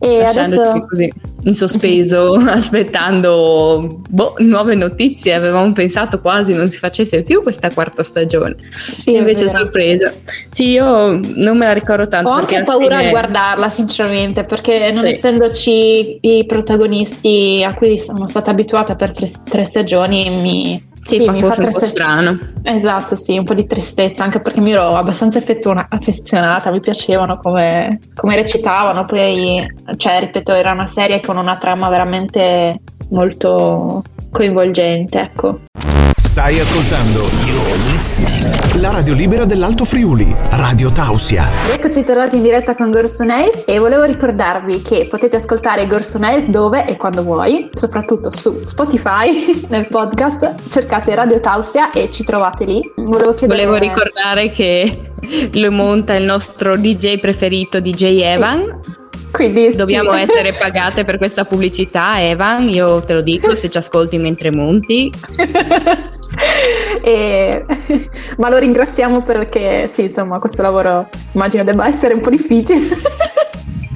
E 0.00 0.22
adesso 0.24 0.86
così 0.88 1.12
in 1.44 1.54
sospeso, 1.54 2.34
aspettando 2.46 4.00
boh, 4.08 4.34
nuove 4.38 4.74
notizie. 4.74 5.34
Avevamo 5.34 5.72
pensato 5.72 6.20
quasi 6.20 6.52
non 6.52 6.68
si 6.68 6.78
facesse 6.78 7.22
più 7.22 7.42
questa 7.42 7.70
quarta 7.70 8.02
stagione. 8.02 8.56
sì, 8.70 9.14
Invece 9.14 9.48
sorpresa. 9.48 10.12
Sì, 10.50 10.70
io 10.70 11.18
non 11.34 11.56
me 11.56 11.66
la 11.66 11.72
ricordo 11.72 12.06
tanto. 12.08 12.28
Ho 12.30 12.32
anche 12.34 12.62
paura 12.62 12.96
fine- 12.98 13.08
a 13.08 13.10
guardarla, 13.10 13.70
sinceramente, 13.70 14.44
perché 14.44 14.90
non 14.92 15.04
Sì. 15.04 15.08
essendoci 15.10 16.18
i 16.20 16.44
protagonisti 16.46 17.64
a 17.66 17.74
cui 17.74 17.98
sono 17.98 18.26
stata 18.26 18.50
abituata 18.50 18.94
per 18.96 19.12
tre, 19.12 19.28
tre 19.48 19.64
stagioni, 19.64 20.30
mi, 20.30 20.87
Sì, 21.16 21.24
fa 21.24 21.32
mi 21.32 21.40
forse 21.40 21.60
un 21.60 21.70
po' 21.70 21.78
triste- 21.78 21.96
strano. 21.96 22.38
Esatto, 22.62 23.16
sì, 23.16 23.38
un 23.38 23.44
po' 23.44 23.54
di 23.54 23.66
tristezza, 23.66 24.24
anche 24.24 24.40
perché 24.40 24.60
mi 24.60 24.72
ero 24.72 24.94
abbastanza 24.94 25.38
affezionata, 25.38 26.70
mi 26.70 26.80
piacevano 26.80 27.38
come, 27.38 27.98
come 28.14 28.36
recitavano, 28.36 29.04
poi, 29.06 29.66
cioè, 29.96 30.20
ripeto, 30.20 30.52
era 30.52 30.72
una 30.72 30.86
serie 30.86 31.20
con 31.20 31.36
una 31.36 31.56
trama 31.56 31.88
veramente 31.88 32.80
molto 33.10 34.02
coinvolgente, 34.30 35.18
ecco. 35.18 35.60
Stai 36.38 36.60
ascoltando 36.60 37.26
la 38.80 38.92
radio 38.92 39.12
libera 39.12 39.44
dell'Alto 39.44 39.84
Friuli, 39.84 40.32
Radio 40.50 40.92
Tausia. 40.92 41.48
Eccoci 41.74 42.04
tornati 42.04 42.36
in 42.36 42.42
diretta 42.42 42.76
con 42.76 42.92
Gorsonair 42.92 43.64
e 43.66 43.80
volevo 43.80 44.04
ricordarvi 44.04 44.80
che 44.80 45.08
potete 45.10 45.38
ascoltare 45.38 45.88
Gorsonair 45.88 46.44
dove 46.44 46.86
e 46.86 46.96
quando 46.96 47.24
vuoi, 47.24 47.70
soprattutto 47.74 48.30
su 48.30 48.60
Spotify 48.62 49.66
nel 49.66 49.88
podcast, 49.88 50.70
cercate 50.70 51.12
Radio 51.16 51.40
Tausia 51.40 51.90
e 51.90 52.08
ci 52.12 52.22
trovate 52.22 52.64
lì. 52.64 52.92
Volevo 52.94 53.34
chiedere 53.34 53.66
Volevo 53.66 53.76
ricordare 53.76 54.48
che 54.50 55.10
lo 55.54 55.72
monta 55.72 56.14
il 56.14 56.22
nostro 56.22 56.76
DJ 56.76 57.18
preferito, 57.18 57.80
DJ 57.80 58.20
Evan. 58.22 58.97
Quindi 59.30 59.74
Dobbiamo 59.74 60.14
sì. 60.14 60.22
essere 60.28 60.52
pagate 60.52 61.04
per 61.04 61.18
questa 61.18 61.44
pubblicità, 61.44 62.20
Evan. 62.20 62.68
Io 62.68 63.00
te 63.00 63.14
lo 63.14 63.20
dico 63.20 63.54
se 63.54 63.70
ci 63.70 63.78
ascolti 63.78 64.18
mentre 64.18 64.50
monti. 64.50 65.12
E- 67.02 67.64
Ma 68.36 68.48
lo 68.48 68.58
ringraziamo 68.58 69.22
perché 69.22 69.88
sì, 69.92 70.02
insomma, 70.02 70.38
questo 70.38 70.62
lavoro 70.62 71.08
immagino 71.32 71.64
debba 71.64 71.86
essere 71.86 72.14
un 72.14 72.20
po' 72.20 72.30
difficile. 72.30 72.96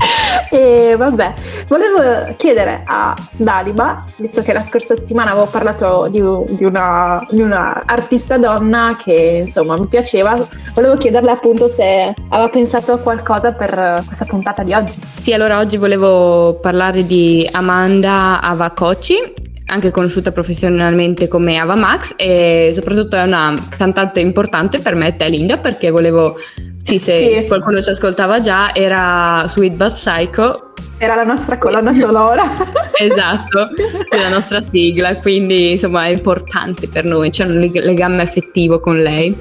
E 0.53 0.97
vabbè, 0.97 1.33
volevo 1.67 2.35
chiedere 2.37 2.83
a 2.85 3.17
Daliba, 3.33 4.05
visto 4.17 4.43
che 4.43 4.53
la 4.53 4.61
scorsa 4.61 4.95
settimana 4.95 5.31
avevo 5.31 5.47
parlato 5.47 6.09
di, 6.11 6.21
di 6.55 6.65
una, 6.65 7.25
di 7.31 7.41
una 7.41 7.85
artista 7.87 8.37
donna 8.37 8.99
che 9.03 9.45
insomma 9.47 9.75
mi 9.79 9.87
piaceva, 9.87 10.35
volevo 10.75 10.97
chiederle 10.97 11.31
appunto 11.31 11.69
se 11.69 12.13
aveva 12.29 12.49
pensato 12.51 12.93
a 12.93 12.99
qualcosa 12.99 13.53
per 13.53 14.03
questa 14.05 14.27
puntata 14.27 14.63
di 14.63 14.75
oggi. 14.75 14.99
Sì, 15.21 15.33
allora 15.33 15.59
oggi 15.59 15.79
volevo 15.79 16.59
parlare 16.61 17.07
di 17.07 17.49
Amanda 17.51 18.41
Avacoci, 18.43 19.33
anche 19.67 19.91
conosciuta 19.91 20.33
professionalmente 20.33 21.29
come 21.29 21.57
Ava 21.57 21.77
Max 21.77 22.13
e 22.17 22.73
soprattutto 22.75 23.17
è 23.17 23.23
una 23.23 23.55
cantante 23.71 24.21
importante 24.21 24.81
per 24.81 24.95
me 24.95 25.17
e 25.17 25.59
perché 25.59 25.91
volevo, 25.91 26.37
sì 26.83 26.99
se 26.99 27.39
Sì. 27.41 27.47
qualcuno 27.47 27.81
ci 27.81 27.91
ascoltava 27.91 28.41
già, 28.41 28.75
era 28.75 29.45
Sweet 29.47 29.73
But 29.75 29.93
Psycho, 29.95 30.73
Era 30.99 31.15
la 31.17 31.25
nostra 31.25 31.59
colonna 31.59 31.93
sonora. 31.93 32.45
esatto, 32.99 33.71
la 34.17 34.29
nostra 34.29 34.61
sigla, 34.63 35.17
quindi 35.19 35.73
insomma 35.73 36.05
è 36.05 36.11
importante 36.11 36.87
per 36.89 37.05
noi, 37.05 37.31
c'è 37.31 37.45
un 37.45 37.55
leg- 37.55 37.83
legame 37.83 38.23
affettivo 38.23 38.79
con 38.79 38.99
lei. 39.01 39.37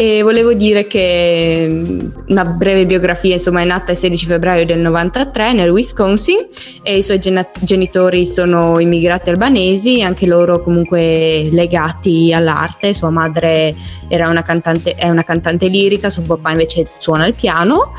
E 0.00 0.22
volevo 0.22 0.54
dire 0.54 0.86
che 0.86 1.68
mh, 1.70 2.24
una 2.28 2.46
breve 2.46 2.86
biografia, 2.86 3.34
insomma, 3.34 3.60
è 3.60 3.66
nata 3.66 3.92
il 3.92 3.98
16 3.98 4.24
febbraio 4.24 4.64
del 4.64 4.78
93 4.78 5.52
nel 5.52 5.68
Wisconsin 5.68 6.46
e 6.82 6.96
i 6.96 7.02
suoi 7.02 7.18
genitori 7.18 8.24
sono 8.24 8.78
immigrati 8.78 9.28
albanesi, 9.28 10.00
anche 10.00 10.24
loro 10.24 10.62
comunque 10.62 11.50
legati 11.50 12.32
all'arte. 12.32 12.94
Sua 12.94 13.10
madre 13.10 13.74
una 14.08 14.40
cantante, 14.40 14.94
è 14.94 15.10
una 15.10 15.22
cantante 15.22 15.68
lirica, 15.68 16.08
suo 16.08 16.22
papà 16.22 16.52
invece 16.52 16.86
suona 16.96 17.26
il 17.26 17.34
piano 17.34 17.92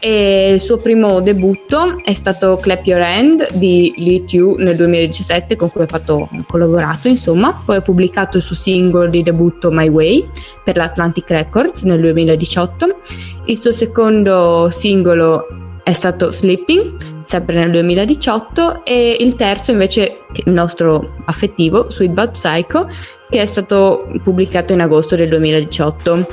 e 0.00 0.50
il 0.52 0.60
suo 0.60 0.76
primo 0.76 1.20
debutto 1.20 1.98
è 2.02 2.12
stato 2.12 2.56
Clap 2.56 2.84
Your 2.84 3.00
Hand 3.00 3.54
di 3.54 3.94
Lee 3.96 4.24
Tu 4.24 4.56
nel 4.58 4.76
2017 4.76 5.56
con 5.56 5.70
cui 5.70 5.84
ha 5.84 5.86
fatto 5.86 6.28
collaborato 6.46 7.08
insomma 7.08 7.62
poi 7.64 7.76
ha 7.76 7.80
pubblicato 7.80 8.36
il 8.36 8.42
suo 8.42 8.54
singolo 8.54 9.08
di 9.08 9.22
debutto 9.22 9.70
My 9.70 9.88
Way 9.88 10.28
per 10.62 10.76
l'Atlantic 10.76 11.30
Records 11.30 11.43
nel 11.84 12.00
2018 12.00 13.00
il 13.46 13.58
suo 13.58 13.72
secondo 13.72 14.68
singolo 14.70 15.46
è 15.82 15.92
stato 15.92 16.30
Sleeping 16.30 17.22
sempre 17.24 17.56
nel 17.56 17.70
2018 17.70 18.84
e 18.84 19.16
il 19.20 19.34
terzo 19.34 19.70
invece 19.70 20.18
il 20.44 20.52
nostro 20.52 21.16
affettivo 21.26 21.90
Sweet 21.90 22.12
But 22.12 22.30
Psycho 22.32 22.88
che 23.28 23.40
è 23.40 23.46
stato 23.46 24.06
pubblicato 24.22 24.72
in 24.72 24.80
agosto 24.80 25.16
del 25.16 25.28
2018 25.28 26.26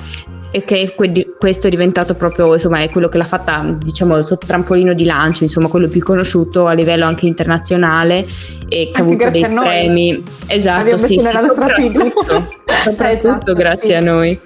e 0.52 0.64
che 0.64 0.94
que- 0.96 1.36
questo 1.40 1.68
è 1.68 1.70
diventato 1.70 2.14
proprio 2.16 2.54
insomma 2.54 2.82
è 2.82 2.90
quello 2.90 3.08
che 3.10 3.18
l'ha 3.18 3.24
fatta 3.24 3.74
diciamo 3.76 4.18
il 4.18 4.26
suo 4.26 4.38
trampolino 4.38 4.94
di 4.94 5.06
lancio 5.06 5.44
insomma 5.44 5.70
quello 5.70 5.88
più 5.88 6.04
conosciuto 6.04 6.68
a 6.68 6.74
livello 6.74 7.06
anche 7.06 7.26
internazionale 7.26 8.26
e 8.68 8.90
che 8.92 8.98
ha 8.98 9.00
Anche 9.00 9.02
avuto 9.02 9.16
grazie 9.18 9.48
dei 9.48 9.58
premi. 9.58 10.24
Esatto 10.48 10.82
Abbiamo 10.82 11.06
sì, 11.06 11.18
sì, 11.18 11.20
soprattutto, 11.20 11.56
soprattutto 11.56 12.60
Esatto, 13.12 13.54
grazie 13.54 13.86
sì. 13.86 13.94
a 13.94 14.02
noi 14.02 14.40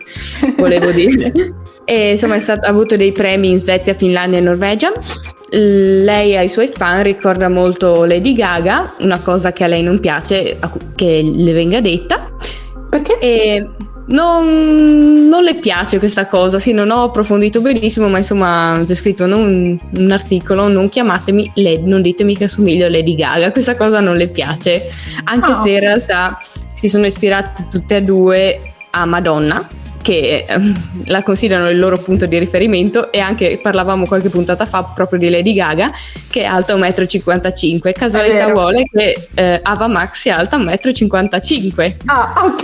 volevo 0.57 0.91
dire. 0.91 1.31
E 1.87 2.13
insomma 2.13 2.33
è 2.33 2.39
stato- 2.39 2.65
ha 2.65 2.69
avuto 2.71 2.97
dei 2.97 3.11
premi 3.11 3.49
in 3.51 3.59
Svezia, 3.59 3.93
Finlandia 3.93 4.39
e 4.39 4.41
Norvegia. 4.41 4.91
Lei 5.51 6.35
ai 6.35 6.49
suoi 6.49 6.67
fan 6.67 7.03
ricorda 7.03 7.47
molto 7.47 8.05
Lady 8.05 8.33
Gaga, 8.33 8.95
una 9.01 9.19
cosa 9.19 9.53
che 9.53 9.65
a 9.65 9.67
lei 9.67 9.83
non 9.83 9.99
piace 9.99 10.57
che 10.95 11.21
le 11.23 11.53
venga 11.53 11.81
detta. 11.81 12.27
Perché? 12.89 13.19
e 13.19 13.67
non, 14.07 15.27
non 15.27 15.43
le 15.43 15.55
piace 15.55 15.97
questa 15.99 16.27
cosa, 16.27 16.59
sì, 16.59 16.71
non 16.73 16.91
ho 16.91 17.03
approfondito 17.03 17.61
benissimo, 17.61 18.07
ma 18.07 18.17
insomma 18.17 18.81
c'è 18.85 18.93
scritto 18.93 19.25
non- 19.25 19.79
un 19.97 20.11
articolo, 20.11 20.67
non 20.67 20.89
chiamatemi 20.89 21.51
Lady, 21.55 21.81
non 21.85 22.01
ditemi 22.01 22.35
che 22.37 22.43
assomiglio 22.45 22.85
a 22.85 22.89
Lady 22.89 23.15
Gaga, 23.15 23.51
questa 23.51 23.75
cosa 23.75 23.99
non 23.99 24.13
le 24.15 24.27
piace, 24.27 24.89
anche 25.23 25.51
Ah. 25.51 25.61
se 25.63 25.69
in 25.69 25.79
realtà 25.79 26.37
si 26.71 26.87
sono 26.89 27.05
ispirate 27.05 27.67
tutte 27.69 27.97
e 27.97 28.01
due 28.01 28.61
a 28.91 29.05
Madonna 29.05 29.67
che 30.01 30.45
ehm, 30.47 31.05
la 31.05 31.23
considerano 31.23 31.67
il 31.69 31.79
loro 31.79 31.97
punto 31.97 32.27
di 32.27 32.37
riferimento 32.37 33.11
e 33.11 33.17
anche 33.19 33.57
parlavamo 33.59 34.05
qualche 34.05 34.29
puntata 34.29 34.67
fa 34.67 34.83
proprio 34.83 35.17
di 35.17 35.29
Lady 35.31 35.53
Gaga 35.55 35.89
che 36.29 36.41
è 36.43 36.45
alta 36.45 36.75
1,55 36.75 37.89
m. 37.89 37.91
Casualità 37.91 38.51
vuole 38.51 38.83
che 38.83 39.29
eh, 39.33 39.59
Ava 39.63 39.87
Max 39.87 40.19
sia 40.19 40.37
alta 40.37 40.57
1,55 40.59 41.87
m. 41.87 41.93
Ah, 42.05 42.43
ok. 42.45 42.63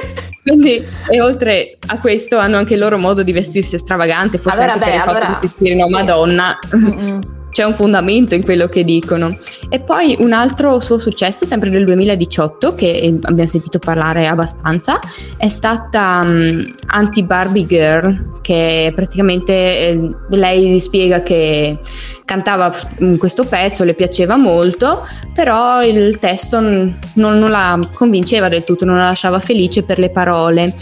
Quindi, 0.42 0.84
e 1.08 1.20
oltre 1.22 1.78
a 1.86 1.98
questo, 2.00 2.36
hanno 2.36 2.56
anche 2.56 2.74
il 2.74 2.80
loro 2.80 2.98
modo 2.98 3.22
di 3.22 3.30
vestirsi 3.32 3.78
stravagante, 3.78 4.38
forse 4.38 4.58
Allora, 4.62 4.72
anche 4.74 4.84
beh, 4.86 4.90
per 4.90 4.94
il 4.94 5.00
fatto 5.04 5.16
allora- 5.16 5.38
che 5.38 5.46
si 5.46 5.52
ispirino 5.52 5.84
a 5.84 5.86
sì. 5.86 5.92
Madonna. 5.92 6.58
Mm-mm. 6.76 7.20
C'è 7.52 7.64
un 7.64 7.74
fondamento 7.74 8.34
in 8.34 8.42
quello 8.42 8.66
che 8.66 8.82
dicono. 8.82 9.36
E 9.68 9.78
poi 9.78 10.16
un 10.18 10.32
altro 10.32 10.80
suo 10.80 10.98
successo, 10.98 11.44
sempre 11.44 11.68
del 11.68 11.84
2018, 11.84 12.74
che 12.74 13.18
abbiamo 13.20 13.48
sentito 13.48 13.78
parlare 13.78 14.26
abbastanza, 14.26 14.98
è 15.36 15.48
stata 15.48 16.22
mm, 16.24 16.62
Anti-Barbie 16.86 17.66
Girl, 17.66 18.40
che 18.40 18.90
praticamente 18.94 19.52
eh, 19.52 20.10
lei 20.30 20.80
spiega 20.80 21.22
che 21.22 21.78
cantava 22.24 22.72
mm, 23.02 23.16
questo 23.16 23.44
pezzo, 23.44 23.84
le 23.84 23.92
piaceva 23.94 24.36
molto, 24.36 25.06
però 25.34 25.82
il 25.82 26.18
testo 26.18 26.58
non, 26.60 26.98
non 27.14 27.50
la 27.50 27.78
convinceva 27.92 28.48
del 28.48 28.64
tutto, 28.64 28.86
non 28.86 28.96
la 28.96 29.08
lasciava 29.08 29.38
felice 29.38 29.82
per 29.82 29.98
le 29.98 30.08
parole. 30.08 30.74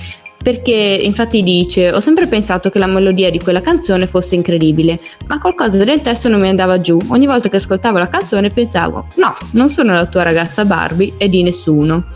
Perché 0.42 0.73
infatti 0.73 1.42
dice: 1.42 1.92
Ho 1.92 2.00
sempre 2.00 2.26
pensato 2.26 2.70
che 2.70 2.78
la 2.78 2.87
melodia 2.87 3.30
di 3.30 3.38
quella 3.38 3.61
canzone 3.61 4.06
fosse 4.06 4.37
incredibile, 4.37 4.99
ma 5.26 5.38
qualcosa 5.38 5.85
del 5.85 6.00
testo 6.00 6.30
non 6.30 6.40
mi 6.40 6.49
andava 6.49 6.80
giù. 6.80 6.99
Ogni 7.09 7.26
volta 7.26 7.50
che 7.50 7.56
ascoltavo 7.56 7.99
la 7.99 8.09
canzone 8.09 8.49
pensavo: 8.49 9.06
No, 9.16 9.35
non 9.52 9.68
sono 9.68 9.92
la 9.92 10.06
tua 10.06 10.23
ragazza 10.23 10.64
Barbie 10.64 11.12
e 11.18 11.28
di 11.28 11.42
nessuno. 11.42 12.06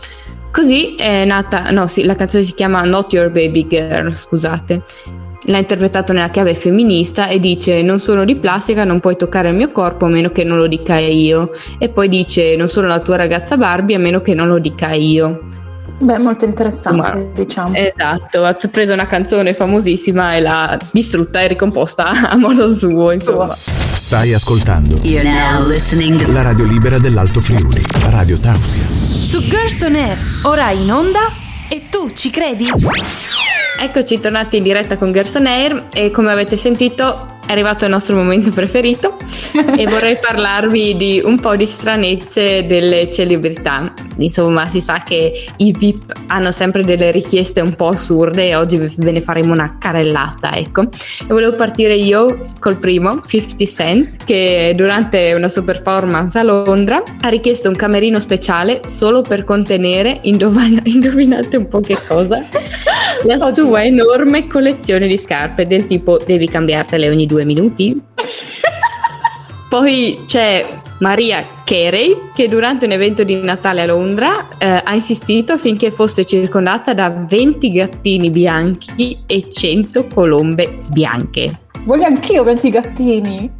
Così 0.51 0.95
è 0.95 1.25
nata, 1.25 1.69
no, 1.69 1.85
sì, 1.85 2.03
la 2.03 2.15
canzone 2.15 2.43
si 2.43 2.53
chiama 2.53 2.81
Not 2.83 3.13
Your 3.13 3.29
Baby 3.29 3.67
Girl, 3.67 4.11
scusate. 4.13 4.83
L'ha 5.47 5.57
interpretato 5.59 6.11
nella 6.11 6.29
chiave 6.29 6.55
femminista 6.55 7.27
e 7.27 7.39
dice: 7.39 7.83
Non 7.83 7.99
sono 7.99 8.25
di 8.25 8.37
plastica, 8.37 8.83
non 8.85 9.01
puoi 9.01 9.17
toccare 9.17 9.49
il 9.49 9.55
mio 9.55 9.69
corpo 9.69 10.05
a 10.05 10.09
meno 10.09 10.31
che 10.31 10.43
non 10.43 10.57
lo 10.57 10.65
dica 10.65 10.97
io. 10.97 11.47
E 11.77 11.89
poi 11.89 12.09
dice: 12.09 12.55
Non 12.55 12.69
sono 12.69 12.87
la 12.87 13.01
tua 13.01 13.17
ragazza 13.17 13.55
Barbie 13.55 13.97
a 13.97 13.99
meno 13.99 14.21
che 14.21 14.33
non 14.33 14.47
lo 14.47 14.57
dica 14.57 14.93
io. 14.93 15.64
Beh, 15.97 16.17
molto 16.17 16.45
interessante, 16.45 17.17
Insomma, 17.17 17.31
diciamo. 17.33 17.73
Esatto, 17.75 18.43
ha 18.43 18.53
preso 18.69 18.93
una 18.93 19.07
canzone 19.07 19.53
famosissima 19.53 20.35
e 20.35 20.41
l'ha 20.41 20.77
distrutta 20.91 21.39
e 21.39 21.47
ricomposta 21.47 22.09
a 22.29 22.35
modo 22.35 22.73
suo, 22.73 23.11
insomma. 23.11 23.55
Stai 23.55 24.33
ascoltando 24.33 24.99
You're 25.03 25.23
now 25.27 25.65
listening 25.67 26.21
to 26.21 26.31
la 26.31 26.41
radio 26.41 26.65
libera 26.65 26.99
dell'Alto 26.99 27.39
Friuli, 27.39 27.81
Radio 28.09 28.37
Tausia. 28.39 28.83
su 28.83 29.39
Girls 29.41 29.81
on 29.81 29.95
Air, 29.95 30.17
ora 30.43 30.69
in 30.71 30.91
onda 30.91 31.31
e 31.69 31.83
tu 31.89 32.11
ci 32.13 32.29
credi? 32.29 32.65
Eccoci 33.79 34.19
tornati 34.19 34.57
in 34.57 34.63
diretta 34.63 34.97
con 34.97 35.11
Gerson 35.11 35.47
Air 35.47 35.87
e 35.93 36.11
come 36.11 36.31
avete 36.31 36.55
sentito 36.57 37.34
è 37.45 37.51
arrivato 37.51 37.85
il 37.85 37.91
nostro 37.91 38.15
momento 38.15 38.51
preferito 38.51 39.17
e 39.77 39.85
vorrei 39.87 40.17
parlarvi 40.17 40.97
di 40.97 41.21
un 41.23 41.39
po' 41.39 41.55
di 41.55 41.65
stranezze 41.65 42.65
delle 42.65 43.09
celebrità. 43.09 43.93
Insomma, 44.17 44.67
si 44.69 44.81
sa 44.81 45.03
che 45.03 45.45
i 45.57 45.75
VIP 45.77 46.11
hanno 46.27 46.51
sempre 46.51 46.83
delle 46.83 47.11
richieste 47.11 47.59
un 47.59 47.75
po' 47.75 47.89
assurde 47.89 48.47
e 48.47 48.55
oggi 48.55 48.77
ve 48.77 49.11
ne 49.11 49.21
faremo 49.21 49.51
una 49.51 49.77
carellata, 49.77 50.55
ecco. 50.55 50.81
E 50.81 51.27
volevo 51.27 51.55
partire 51.55 51.95
io 51.95 52.45
col 52.59 52.77
primo, 52.77 53.21
50 53.25 53.65
Cent, 53.65 54.23
che 54.23 54.73
durante 54.75 55.33
una 55.33 55.49
sua 55.49 55.63
performance 55.63 56.37
a 56.39 56.43
Londra 56.43 57.03
ha 57.21 57.27
richiesto 57.27 57.69
un 57.69 57.75
camerino 57.75 58.19
speciale 58.19 58.81
solo 58.87 59.21
per 59.21 59.43
contenere, 59.43 60.19
indovina- 60.23 60.81
indovinate 60.85 61.57
un 61.57 61.67
po' 61.67 61.81
che 61.81 61.97
cosa, 62.07 62.45
la 63.23 63.35
Oddio. 63.35 63.51
sua 63.51 63.83
enorme 63.83 64.47
collezione 64.47 65.07
di 65.07 65.17
scarpe 65.17 65.65
del 65.65 65.85
tipo 65.85 66.17
devi 66.17 66.47
cambiartele 66.47 67.09
ogni 67.09 67.25
due 67.25 67.45
minuti. 67.45 67.99
Poi 69.69 70.23
c'è 70.25 70.65
Maria 70.99 71.45
Carey 71.65 72.29
che 72.33 72.47
durante 72.47 72.85
un 72.85 72.91
evento 72.91 73.23
di 73.23 73.41
Natale 73.41 73.81
a 73.81 73.85
Londra 73.87 74.47
eh, 74.57 74.81
ha 74.83 74.93
insistito 74.93 75.53
affinché 75.53 75.91
fosse 75.91 76.25
circondata 76.25 76.93
da 76.93 77.09
20 77.09 77.71
gattini 77.71 78.29
bianchi 78.29 79.23
e 79.25 79.49
100 79.49 80.07
colombe 80.07 80.77
bianche. 80.89 81.59
Voglio 81.85 82.05
anch'io 82.05 82.43
20 82.43 82.69
gattini. 82.71 83.51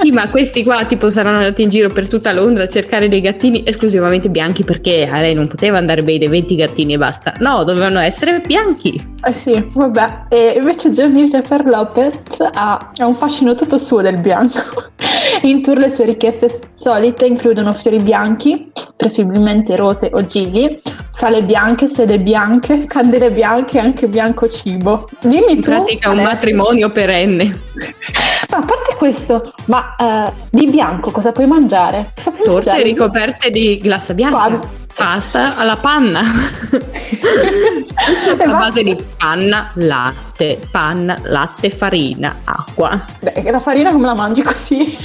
Sì, 0.00 0.10
ma 0.10 0.28
questi 0.28 0.62
qua 0.62 0.84
tipo 0.84 1.08
saranno 1.08 1.38
andati 1.38 1.62
in 1.62 1.70
giro 1.70 1.88
per 1.88 2.08
tutta 2.08 2.32
Londra 2.34 2.64
a 2.64 2.68
cercare 2.68 3.08
dei 3.08 3.22
gattini 3.22 3.62
esclusivamente 3.64 4.28
bianchi 4.28 4.64
perché 4.64 5.08
a 5.10 5.18
lei 5.20 5.32
non 5.32 5.48
poteva 5.48 5.78
andare 5.78 6.02
bene 6.02 6.28
20 6.28 6.56
gattini 6.56 6.92
e 6.92 6.98
basta. 6.98 7.32
No, 7.38 7.64
dovevano 7.64 8.00
essere 8.00 8.40
bianchi. 8.40 9.12
Eh 9.26 9.32
sì, 9.32 9.64
vabbè. 9.72 10.26
E 10.28 10.58
invece 10.58 10.90
Jennifer 10.90 11.64
Lopez 11.64 12.14
ha, 12.38 12.92
ha 12.94 13.06
un 13.06 13.16
fascino 13.16 13.54
tutto 13.54 13.78
suo 13.78 14.02
del 14.02 14.18
bianco. 14.18 14.84
In 15.42 15.62
tour 15.62 15.78
le 15.78 15.88
sue 15.88 16.04
richieste 16.04 16.60
solite 16.74 17.24
includono 17.24 17.72
fiori 17.72 17.98
bianchi, 17.98 18.70
preferibilmente 18.94 19.74
rose 19.74 20.10
o 20.12 20.22
gigli, 20.22 20.80
sale 21.14 21.44
bianche, 21.44 21.86
sede 21.86 22.18
bianche, 22.18 22.86
candele 22.86 23.30
bianche 23.30 23.78
e 23.78 23.80
anche 23.80 24.08
bianco 24.08 24.48
cibo. 24.48 25.08
Dimmi 25.22 25.52
In 25.52 25.62
tu, 25.62 25.70
pratica 25.70 26.10
un 26.10 26.22
matrimonio 26.22 26.90
perenne. 26.90 27.60
Ma 28.50 28.58
a 28.58 28.64
parte 28.64 28.94
questo, 28.96 29.52
ma 29.64 29.96
uh, 29.98 30.32
di 30.50 30.66
bianco 30.66 31.10
cosa 31.10 31.32
puoi 31.32 31.46
mangiare? 31.46 32.12
Cosa 32.14 32.30
puoi 32.30 32.44
Torte 32.44 32.70
mangiare? 32.70 32.88
ricoperte 32.88 33.50
di 33.50 33.78
glassa 33.78 34.14
bianca. 34.14 34.36
Quando? 34.36 34.68
Pasta 34.94 35.56
alla 35.56 35.76
panna. 35.76 36.20
a 38.38 38.46
base 38.46 38.82
di 38.84 38.96
panna, 39.16 39.72
latte, 39.74 40.60
panna, 40.70 41.16
latte, 41.24 41.70
farina, 41.70 42.36
acqua. 42.44 43.04
Beh, 43.20 43.50
la 43.50 43.60
farina 43.60 43.90
come 43.90 44.06
la 44.06 44.14
mangi 44.14 44.42
così? 44.42 44.96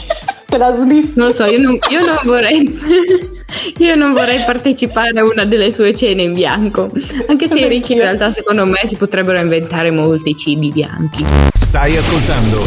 Te 0.46 0.58
la 0.58 0.74
sniffi? 0.74 1.13
Non 1.16 1.28
lo 1.28 1.32
so, 1.32 1.46
io 1.46 1.60
non, 1.60 1.80
io 1.89 2.06
non 2.06 2.20
vorrei... 2.24 3.38
Io 3.77 3.96
non 3.96 4.13
vorrei 4.13 4.44
partecipare 4.44 5.20
a 5.20 5.24
una 5.24 5.46
delle 5.46 5.72
sue 5.72 5.94
cene 5.96 6.24
in 6.24 6.34
bianco, 6.34 6.91
anche 7.27 7.48
se 7.48 7.68
Ricky 7.68 7.94
in 7.94 8.00
realtà 8.00 8.32
secondo 8.32 8.65
me 8.65 8.82
si 8.86 8.96
potrebbero 8.96 9.39
inventare 9.39 9.91
molti 9.91 10.36
cibi 10.36 10.70
bianchi. 10.72 11.25
Stai 11.60 11.98
ascoltando 11.98 12.65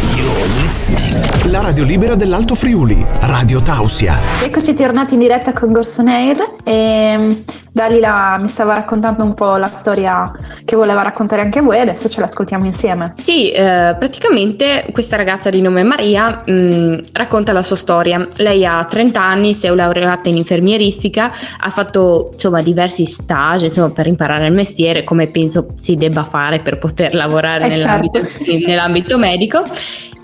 la 1.50 1.60
radio 1.60 1.82
libera 1.84 2.14
dell'Alto 2.14 2.54
Friuli, 2.54 3.04
Radio 3.22 3.60
Tausia. 3.60 4.16
Eccoci 4.42 4.74
tornati 4.74 5.14
in 5.14 5.20
diretta 5.20 5.52
con 5.52 5.72
Gorson 5.72 6.08
Air 6.08 6.38
e 6.62 7.42
Dalila 7.72 8.36
mi 8.38 8.48
stava 8.48 8.74
raccontando 8.74 9.24
un 9.24 9.32
po' 9.32 9.56
la 9.56 9.66
storia 9.66 10.30
che 10.62 10.76
voleva 10.76 11.00
raccontare 11.00 11.40
anche 11.40 11.62
voi, 11.62 11.80
adesso 11.80 12.06
ce 12.08 12.20
l'ascoltiamo 12.20 12.66
insieme. 12.66 13.14
Sì, 13.16 13.50
eh, 13.50 13.96
praticamente 13.98 14.84
questa 14.92 15.16
ragazza 15.16 15.48
di 15.48 15.62
nome 15.62 15.82
Maria 15.82 16.42
mh, 16.44 16.52
mm, 16.52 16.98
racconta 17.14 17.52
la 17.52 17.62
sua 17.62 17.76
storia. 17.76 18.26
Lei 18.36 18.66
ha 18.66 18.84
30 18.84 19.22
anni, 19.22 19.54
si 19.54 19.66
è 19.66 19.74
laureata 19.74 20.28
in 20.28 20.36
infermieristica, 20.36 21.32
ha 21.58 21.70
fatto 21.70 22.30
insomma 22.34 22.60
diversi 22.60 23.06
stage 23.06 23.66
insomma, 23.66 23.88
per 23.88 24.06
imparare 24.06 24.46
il 24.46 24.52
mestiere, 24.52 25.02
come 25.02 25.28
penso 25.28 25.68
si 25.80 25.94
debba 25.94 26.24
fare 26.24 26.58
per 26.58 26.78
poter 26.78 27.14
lavorare 27.14 27.64
eh 27.64 27.68
nell'ambito, 27.68 28.20
certo. 28.20 28.44
nell'ambito 28.66 29.16
medico 29.16 29.64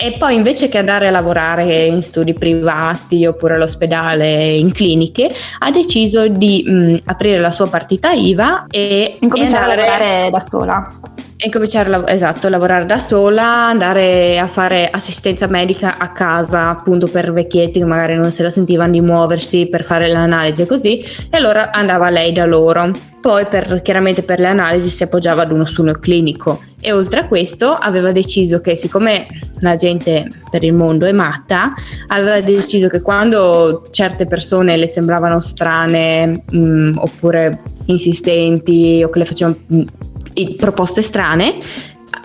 e 0.00 0.12
poi 0.12 0.36
invece 0.36 0.68
che 0.68 0.78
andare 0.78 1.08
a 1.08 1.10
lavorare 1.10 1.86
in 1.86 2.02
studi 2.02 2.32
privati 2.32 3.26
oppure 3.26 3.56
all'ospedale 3.56 4.54
in 4.54 4.72
cliniche, 4.72 5.28
ha 5.58 5.70
deciso 5.72 6.28
di 6.28 6.62
mh, 6.64 6.96
aprire 7.06 7.40
la 7.40 7.50
sua 7.50 7.68
partita 7.68 8.12
IVA 8.12 8.66
e 8.70 9.16
incominciare 9.20 9.72
andare... 9.72 9.88
a 9.88 9.90
lavorare 9.90 10.30
da 10.30 10.40
sola. 10.40 10.88
E 11.36 11.50
cominciare 11.50 11.92
a, 11.92 12.04
esatto, 12.06 12.46
a 12.46 12.50
lavorare 12.50 12.86
da 12.86 12.98
sola, 12.98 13.44
andare 13.68 14.38
a 14.38 14.46
fare 14.46 14.88
assistenza 14.90 15.46
medica 15.46 15.96
a 15.98 16.08
casa, 16.12 16.68
appunto 16.68 17.06
per 17.06 17.32
vecchietti 17.32 17.80
che 17.80 17.84
magari 17.84 18.16
non 18.16 18.30
se 18.30 18.44
la 18.44 18.50
sentivano 18.50 18.92
di 18.92 19.00
muoversi 19.00 19.66
per 19.66 19.84
fare 19.84 20.08
l'analisi 20.08 20.62
e 20.62 20.66
così, 20.66 21.00
e 21.00 21.36
allora 21.36 21.70
andava 21.72 22.08
lei 22.08 22.32
da 22.32 22.44
loro. 22.44 22.90
Poi 23.28 23.44
per, 23.44 23.82
chiaramente 23.82 24.22
per 24.22 24.40
le 24.40 24.46
analisi 24.46 24.88
si 24.88 25.02
appoggiava 25.02 25.42
ad 25.42 25.50
uno 25.50 25.66
studio 25.66 25.92
clinico 25.98 26.62
e 26.80 26.92
oltre 26.92 27.20
a 27.20 27.26
questo 27.26 27.74
aveva 27.74 28.10
deciso 28.10 28.62
che 28.62 28.74
siccome 28.74 29.26
la 29.60 29.76
gente 29.76 30.28
per 30.50 30.64
il 30.64 30.72
mondo 30.72 31.04
è 31.04 31.12
matta, 31.12 31.74
aveva 32.06 32.40
deciso 32.40 32.88
che 32.88 33.02
quando 33.02 33.82
certe 33.90 34.24
persone 34.24 34.78
le 34.78 34.86
sembravano 34.86 35.40
strane 35.40 36.42
mh, 36.50 36.58
mm, 36.58 36.96
oppure 36.96 37.60
insistenti 37.84 39.02
o 39.04 39.10
che 39.10 39.18
le 39.18 39.24
facevano 39.26 39.58
mh, 39.66 39.76
mm, 39.76 40.54
proposte 40.56 41.02
strane, 41.02 41.56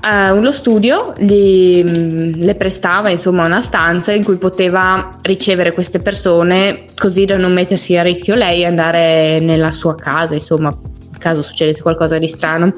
Uh, 0.01 0.39
lo 0.41 0.51
studio 0.51 1.13
gli, 1.17 1.81
mm, 1.81 2.33
le 2.41 2.55
prestava 2.55 3.09
insomma 3.09 3.45
una 3.45 3.61
stanza 3.61 4.13
in 4.13 4.23
cui 4.23 4.35
poteva 4.35 5.09
ricevere 5.21 5.73
queste 5.73 5.99
persone 5.99 6.85
così 6.95 7.23
da 7.25 7.37
non 7.37 7.53
mettersi 7.53 7.95
a 7.95 8.01
rischio 8.01 8.35
lei 8.35 8.61
e 8.61 8.65
andare 8.65 9.39
nella 9.39 9.71
sua 9.71 9.95
casa 9.95 10.33
insomma 10.33 10.73
caso 11.23 11.41
succedesse 11.41 11.81
qualcosa 11.81 12.19
di 12.19 12.27
strano. 12.27 12.73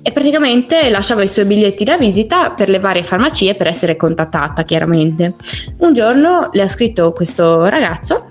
E 0.00 0.10
praticamente 0.12 0.88
lasciava 0.88 1.22
i 1.22 1.28
suoi 1.28 1.44
biglietti 1.44 1.84
da 1.84 1.98
visita 1.98 2.50
per 2.50 2.68
le 2.68 2.78
varie 2.78 3.02
farmacie 3.02 3.54
per 3.54 3.66
essere 3.66 3.96
contattata, 3.96 4.62
chiaramente. 4.62 5.34
Un 5.78 5.92
giorno 5.92 6.48
le 6.52 6.62
ha 6.62 6.68
scritto 6.68 7.12
questo 7.12 7.66
ragazzo 7.66 8.28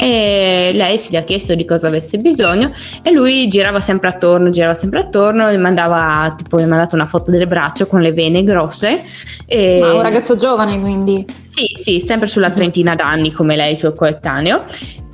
e 0.00 0.70
lei 0.74 0.96
si 0.96 1.16
è 1.16 1.24
chiesto 1.24 1.56
di 1.56 1.64
cosa 1.64 1.88
avesse 1.88 2.18
bisogno 2.18 2.70
e 3.02 3.10
lui 3.10 3.48
girava 3.48 3.80
sempre 3.80 4.08
attorno, 4.08 4.48
girava 4.48 4.74
sempre 4.74 5.00
attorno, 5.00 5.50
gli 5.50 5.58
mandava 5.58 6.32
tipo 6.36 6.56
gli 6.56 6.62
ha 6.62 6.68
mandato 6.68 6.94
una 6.94 7.06
foto 7.06 7.32
del 7.32 7.46
braccio 7.46 7.88
con 7.88 8.00
le 8.00 8.12
vene 8.12 8.44
grosse. 8.44 9.02
E... 9.44 9.78
Ma 9.80 9.94
un 9.94 10.02
ragazzo 10.02 10.36
giovane 10.36 10.78
quindi? 10.80 11.26
Sì, 11.50 11.70
sì, 11.74 11.98
sempre 11.98 12.28
sulla 12.28 12.50
trentina 12.50 12.94
d'anni 12.94 13.32
come 13.32 13.56
lei, 13.56 13.74
suo 13.74 13.92
coetaneo 13.92 14.62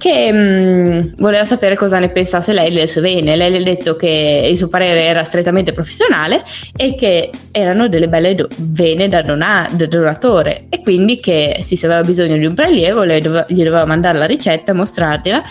che 0.05 0.31
mh, 0.33 0.37
mm, 0.37 1.01
voleva 1.17 1.45
sapere 1.45 1.77
cosa 1.77 1.99
ne 1.99 2.11
pensasse 2.11 2.53
lei 2.53 2.71
delle 2.71 2.87
sue 2.87 3.01
vene. 3.01 3.37
Lei 3.37 3.51
le 3.51 3.57
ha 3.59 3.63
detto 3.63 3.97
che 3.97 4.49
il 4.51 4.57
suo 4.57 4.69
parere 4.69 5.03
era 5.03 5.25
strettamente 5.25 5.73
professionale 5.73 6.43
e 6.77 6.95
che 6.95 7.31
erano 7.51 7.89
delle 7.89 8.09
belle 8.09 8.35
do- 8.35 8.49
vene 8.59 9.09
da, 9.09 9.23
dona- 9.23 9.69
da, 9.73 9.87
donatore 9.87 10.67
e 10.69 10.83
quindi 10.83 11.21
che 11.21 11.61
sì, 11.63 11.77
se 11.77 11.87
aveva 11.87 12.03
bisogno 12.03 12.37
di 12.37 12.45
un 12.45 12.55
prelievo 12.55 13.03
lei 13.03 13.21
dove- 13.21 13.47
gli 13.49 13.63
doveva 13.63 13.87
mandare 13.87 14.19
la 14.19 14.27
ricetta, 14.27 14.75
mostrargliela 14.75 15.43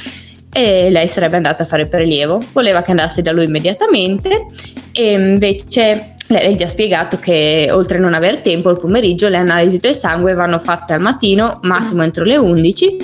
e 0.55 0.91
lei 0.91 1.07
sarebbe 1.07 1.37
andata 1.37 1.63
a 1.63 1.65
fare 1.65 1.83
il 1.83 1.89
prelievo. 1.89 2.39
Voleva 2.51 2.83
che 2.83 2.91
andasse 2.91 3.23
da 3.23 3.31
lui 3.31 3.45
immediatamente 3.45 4.45
e 4.91 5.13
invece 5.13 6.12
lei 6.41 6.55
gli 6.55 6.63
ha 6.63 6.67
spiegato 6.67 7.17
che 7.17 7.69
oltre 7.71 7.97
a 7.97 8.01
non 8.01 8.13
aver 8.13 8.37
tempo 8.37 8.69
il 8.69 8.79
pomeriggio 8.79 9.29
le 9.29 9.37
analisi 9.37 9.79
del 9.79 9.95
sangue 9.95 10.33
vanno 10.33 10.59
fatte 10.59 10.93
al 10.93 11.01
mattino, 11.01 11.59
massimo 11.63 12.03
entro 12.03 12.23
le 12.23 12.37
11, 12.37 12.97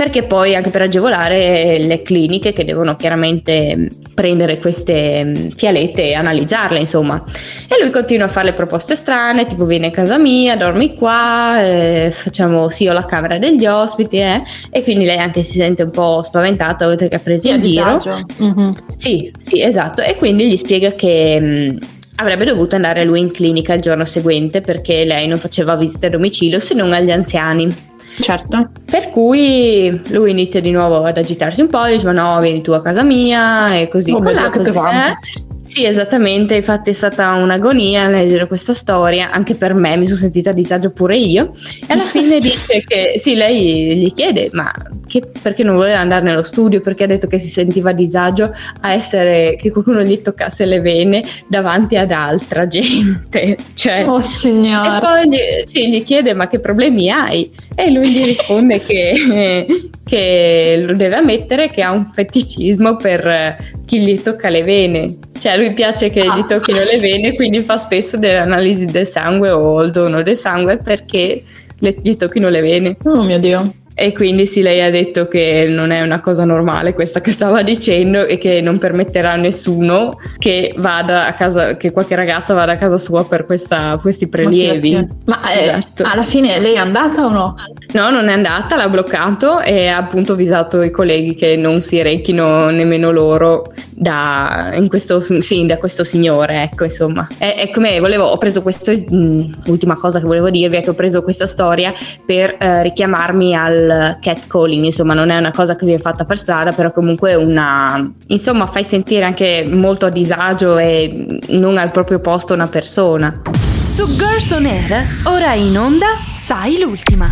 perché 0.00 0.22
poi 0.22 0.54
anche 0.54 0.70
per 0.70 0.82
agevolare 0.82 1.78
le 1.78 2.02
cliniche 2.02 2.54
che 2.54 2.64
devono 2.64 2.96
chiaramente 2.96 3.88
prendere 4.14 4.58
queste 4.58 5.50
fialette 5.54 6.08
e 6.08 6.14
analizzarle, 6.14 6.78
insomma. 6.78 7.22
E 7.68 7.80
lui 7.80 7.90
continua 7.90 8.24
a 8.26 8.28
fare 8.28 8.46
le 8.46 8.52
proposte 8.54 8.94
strane, 8.94 9.46
tipo 9.46 9.64
vieni 9.64 9.86
a 9.86 9.90
casa 9.90 10.16
mia, 10.16 10.56
dormi 10.56 10.94
qua, 10.94 11.62
eh, 11.62 12.10
facciamo 12.12 12.70
sì 12.70 12.88
ho 12.88 12.92
la 12.92 13.04
camera 13.04 13.38
degli 13.38 13.66
ospiti, 13.66 14.18
eh, 14.18 14.42
e 14.70 14.82
quindi 14.82 15.04
lei 15.04 15.18
anche 15.18 15.42
si 15.42 15.58
sente 15.58 15.82
un 15.82 15.90
po' 15.90 16.22
spaventata 16.22 16.86
oltre 16.86 17.08
che 17.08 17.16
ha 17.16 17.20
preso 17.20 17.48
in 17.48 17.60
giro. 17.60 17.98
Mm-hmm. 18.42 18.70
Sì, 18.96 19.30
sì, 19.38 19.62
esatto. 19.62 20.00
E 20.00 20.16
quindi 20.16 20.48
gli 20.48 20.56
spiega 20.56 20.92
che 20.92 21.76
avrebbe 22.20 22.44
dovuto 22.44 22.74
andare 22.74 23.04
lui 23.04 23.20
in 23.20 23.32
clinica 23.32 23.72
il 23.72 23.80
giorno 23.80 24.04
seguente 24.04 24.60
perché 24.60 25.04
lei 25.04 25.26
non 25.26 25.38
faceva 25.38 25.74
visite 25.74 26.06
a 26.06 26.10
domicilio 26.10 26.60
se 26.60 26.74
non 26.74 26.92
agli 26.92 27.10
anziani. 27.10 27.74
Certo. 28.20 28.70
Per 28.84 29.10
cui 29.10 30.00
lui 30.08 30.30
inizia 30.30 30.60
di 30.60 30.70
nuovo 30.70 31.04
ad 31.04 31.16
agitarsi 31.16 31.62
un 31.62 31.68
po', 31.68 31.86
dice 31.86 32.04
ma 32.04 32.12
no, 32.12 32.40
vieni 32.40 32.60
tu 32.60 32.72
a 32.72 32.82
casa 32.82 33.02
mia 33.02 33.74
e 33.74 33.88
così. 33.88 34.12
Oh, 34.12 34.20
là, 34.20 34.50
che 34.50 34.60
pesante. 34.60 35.48
Sì, 35.70 35.84
esattamente, 35.84 36.56
infatti 36.56 36.90
è 36.90 36.92
stata 36.92 37.34
un'agonia 37.34 38.08
leggere 38.08 38.48
questa 38.48 38.74
storia, 38.74 39.30
anche 39.30 39.54
per 39.54 39.72
me 39.74 39.96
mi 39.96 40.04
sono 40.04 40.18
sentita 40.18 40.50
a 40.50 40.52
disagio 40.52 40.90
pure 40.90 41.16
io. 41.16 41.52
E 41.86 41.92
alla 41.92 42.06
fine 42.06 42.40
dice 42.42 42.82
che 42.84 43.14
sì, 43.18 43.36
lei 43.36 43.98
gli 43.98 44.12
chiede, 44.12 44.48
ma 44.50 44.74
che, 45.06 45.22
perché 45.40 45.62
non 45.62 45.76
voleva 45.76 46.00
andare 46.00 46.24
nello 46.24 46.42
studio? 46.42 46.80
Perché 46.80 47.04
ha 47.04 47.06
detto 47.06 47.28
che 47.28 47.38
si 47.38 47.46
sentiva 47.46 47.90
a 47.90 47.92
disagio 47.92 48.52
a 48.80 48.92
essere, 48.94 49.56
che 49.60 49.70
qualcuno 49.70 50.02
gli 50.02 50.20
toccasse 50.20 50.64
le 50.64 50.80
vene 50.80 51.22
davanti 51.46 51.96
ad 51.96 52.10
altra 52.10 52.66
gente. 52.66 53.56
Cioè, 53.72 54.08
oh 54.08 54.20
signore. 54.20 54.96
E 54.96 55.00
poi 55.00 55.28
gli, 55.28 55.38
sì, 55.66 55.88
gli 55.88 56.02
chiede, 56.02 56.34
ma 56.34 56.48
che 56.48 56.58
problemi 56.58 57.10
hai? 57.10 57.48
E 57.76 57.90
lui 57.90 58.10
gli 58.10 58.24
risponde 58.24 58.82
che, 58.82 59.66
che 60.04 60.82
lo 60.84 60.96
deve 60.96 61.14
ammettere 61.14 61.70
che 61.70 61.80
ha 61.80 61.92
un 61.92 62.06
feticismo 62.06 62.96
per 62.96 63.56
chi 63.86 64.00
gli 64.00 64.20
tocca 64.20 64.48
le 64.48 64.62
vene. 64.62 65.16
Cioè, 65.40 65.56
lui 65.60 65.72
piace 65.72 66.10
che 66.10 66.22
gli 66.22 66.44
tocchino 66.46 66.82
le 66.82 66.98
vene, 66.98 67.34
quindi 67.34 67.60
fa 67.60 67.76
spesso 67.76 68.16
delle 68.16 68.38
analisi 68.38 68.86
del 68.86 69.06
sangue 69.06 69.50
o 69.50 69.82
il 69.82 69.90
dono 69.90 70.22
del 70.22 70.36
sangue 70.36 70.78
perché 70.78 71.42
le, 71.78 71.96
gli 72.02 72.16
tocchino 72.16 72.48
le 72.48 72.60
vene. 72.60 72.96
Oh 73.04 73.22
mio 73.22 73.38
Dio. 73.38 73.72
E 73.94 74.12
quindi 74.12 74.46
sì, 74.46 74.62
lei 74.62 74.80
ha 74.80 74.90
detto 74.90 75.28
che 75.28 75.66
non 75.68 75.90
è 75.90 76.00
una 76.00 76.20
cosa 76.20 76.44
normale 76.44 76.94
questa 76.94 77.20
che 77.20 77.30
stava 77.30 77.60
dicendo 77.64 78.24
e 78.24 78.38
che 78.38 78.60
non 78.60 78.78
permetterà 78.78 79.32
a 79.32 79.36
nessuno 79.36 80.18
che 80.38 80.74
vada 80.76 81.26
a 81.26 81.34
casa, 81.34 81.76
che 81.76 81.90
qualche 81.90 82.14
ragazza 82.14 82.54
vada 82.54 82.72
a 82.72 82.76
casa 82.76 82.98
sua 82.98 83.24
per 83.26 83.44
questa, 83.44 83.98
questi 84.00 84.28
prelievi. 84.28 85.06
Ma 85.26 85.52
eh, 85.52 85.76
esatto. 85.76 86.04
alla 86.04 86.24
fine 86.24 86.58
lei 86.58 86.74
è 86.74 86.78
andata 86.78 87.24
o 87.24 87.30
no? 87.30 87.54
No, 87.92 88.10
non 88.10 88.28
è 88.28 88.32
andata, 88.32 88.76
l'ha 88.76 88.88
bloccato 88.88 89.60
e 89.60 89.88
ha 89.88 89.96
appunto 89.96 90.32
avvisato 90.32 90.82
i 90.82 90.90
colleghi 90.90 91.34
che 91.34 91.56
non 91.56 91.82
si 91.82 92.00
rechino 92.00 92.70
nemmeno 92.70 93.10
loro 93.10 93.72
da, 93.90 94.72
questo, 94.88 95.20
sì, 95.20 95.66
da 95.66 95.76
questo 95.76 96.04
signore, 96.04 96.62
ecco 96.62 96.84
insomma. 96.84 97.28
È, 97.36 97.54
è 97.56 97.70
come 97.70 97.98
volevo, 98.00 98.24
ho 98.24 98.38
preso 98.38 98.62
questa 98.62 98.92
mm, 98.92 99.52
ultima 99.66 99.94
cosa 99.94 100.20
che 100.20 100.26
volevo 100.26 100.48
dirvi 100.48 100.76
è 100.76 100.82
che 100.82 100.90
ho 100.90 100.94
preso 100.94 101.22
questa 101.22 101.46
storia 101.46 101.92
per 102.24 102.56
eh, 102.58 102.82
richiamarmi 102.82 103.54
al 103.54 103.79
catcalling, 104.20 104.84
insomma 104.84 105.14
non 105.14 105.30
è 105.30 105.36
una 105.36 105.52
cosa 105.52 105.76
che 105.76 105.84
viene 105.84 106.00
fatta 106.00 106.24
per 106.24 106.38
strada, 106.38 106.72
però 106.72 106.92
comunque 106.92 107.34
una, 107.34 108.10
insomma 108.28 108.66
fai 108.66 108.84
sentire 108.84 109.24
anche 109.24 109.66
molto 109.68 110.06
a 110.06 110.10
disagio 110.10 110.78
e 110.78 111.40
non 111.48 111.78
al 111.78 111.90
proprio 111.90 112.20
posto 112.20 112.54
una 112.54 112.68
persona. 112.68 113.40
Su 113.52 114.06
Girls 114.16 114.50
on 114.52 114.66
Air, 114.66 115.02
ora 115.24 115.54
in 115.54 115.76
onda, 115.78 116.06
sai 116.32 116.78
l'ultima. 116.78 117.30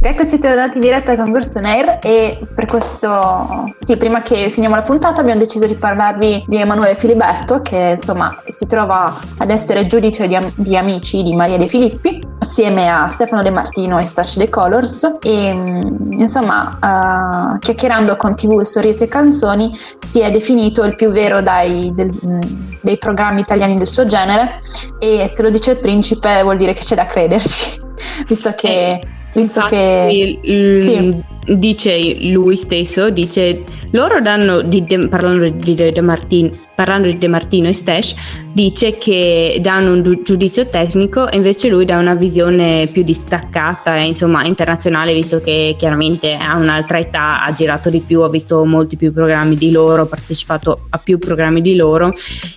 Eccoci 0.00 0.38
tornati 0.38 0.74
in 0.74 0.80
diretta 0.80 1.16
con 1.16 1.32
Gorson 1.32 1.64
Air 1.64 1.98
e 2.00 2.38
per 2.54 2.66
questo, 2.66 3.64
sì, 3.80 3.96
prima 3.96 4.22
che 4.22 4.48
finiamo 4.48 4.76
la 4.76 4.82
puntata 4.82 5.20
abbiamo 5.20 5.40
deciso 5.40 5.66
di 5.66 5.74
parlarvi 5.74 6.44
di 6.46 6.56
Emanuele 6.56 6.94
Filiberto 6.94 7.62
che 7.62 7.96
insomma 7.96 8.40
si 8.46 8.68
trova 8.68 9.12
ad 9.38 9.50
essere 9.50 9.86
giudice 9.86 10.28
di, 10.28 10.38
di 10.54 10.76
Amici 10.76 11.24
di 11.24 11.34
Maria 11.34 11.56
De 11.56 11.66
Filippi 11.66 12.20
assieme 12.38 12.88
a 12.88 13.08
Stefano 13.08 13.42
De 13.42 13.50
Martino 13.50 13.98
e 13.98 14.04
Stash 14.04 14.36
The 14.36 14.48
Colors 14.48 15.16
e 15.20 15.52
mm, 15.52 16.12
insomma 16.12 16.68
uh, 16.80 17.58
chiacchierando 17.58 18.14
con 18.14 18.36
TV 18.36 18.60
Sorrisi 18.60 19.02
e 19.02 19.08
Canzoni 19.08 19.76
si 19.98 20.20
è 20.20 20.30
definito 20.30 20.84
il 20.84 20.94
più 20.94 21.10
vero 21.10 21.42
dai, 21.42 21.92
del, 21.92 22.10
mm, 22.24 22.40
dei 22.82 22.98
programmi 22.98 23.40
italiani 23.40 23.74
del 23.74 23.88
suo 23.88 24.04
genere 24.04 24.60
e 25.00 25.28
se 25.28 25.42
lo 25.42 25.50
dice 25.50 25.72
il 25.72 25.80
principe 25.80 26.40
vuol 26.42 26.56
dire 26.56 26.72
che 26.72 26.82
c'è 26.82 26.94
da 26.94 27.04
crederci 27.04 27.82
visto 28.28 28.52
che 28.54 28.68
eh 28.68 29.16
Visto 29.34 29.60
Infatti, 29.60 29.74
che 29.74 30.38
l- 30.42 30.80
sì. 30.80 31.56
dice 31.58 32.16
lui 32.30 32.56
stesso, 32.56 33.10
dice 33.10 33.62
loro 33.92 34.20
danno, 34.20 34.60
di 34.60 34.84
De, 34.84 35.08
parlando, 35.08 35.48
di 35.48 35.74
De 35.74 36.00
Martino, 36.00 36.50
parlando 36.74 37.08
di 37.08 37.16
De 37.16 37.28
Martino 37.28 37.68
e 37.68 37.72
Stash, 37.72 38.14
dice 38.52 38.98
che 38.98 39.58
danno 39.62 39.92
un 39.92 40.20
giudizio 40.22 40.66
tecnico 40.66 41.30
e 41.30 41.36
invece 41.36 41.68
lui 41.68 41.86
dà 41.86 41.96
una 41.96 42.14
visione 42.14 42.86
più 42.92 43.02
distaccata 43.02 43.96
e 43.96 44.06
insomma 44.06 44.44
internazionale, 44.44 45.14
visto 45.14 45.40
che 45.40 45.74
chiaramente 45.78 46.34
ha 46.34 46.56
un'altra 46.56 46.98
età, 46.98 47.44
ha 47.44 47.52
girato 47.52 47.88
di 47.88 48.00
più, 48.00 48.20
ha 48.20 48.28
visto 48.28 48.62
molti 48.64 48.96
più 48.96 49.12
programmi 49.12 49.56
di 49.56 49.70
loro, 49.70 50.02
ha 50.02 50.06
partecipato 50.06 50.86
a 50.90 50.98
più 50.98 51.18
programmi 51.18 51.62
di 51.62 51.74
loro 51.74 52.12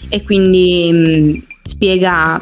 e 0.10 0.24
quindi 0.24 0.92
mh, 0.92 1.44
spiega 1.64 2.40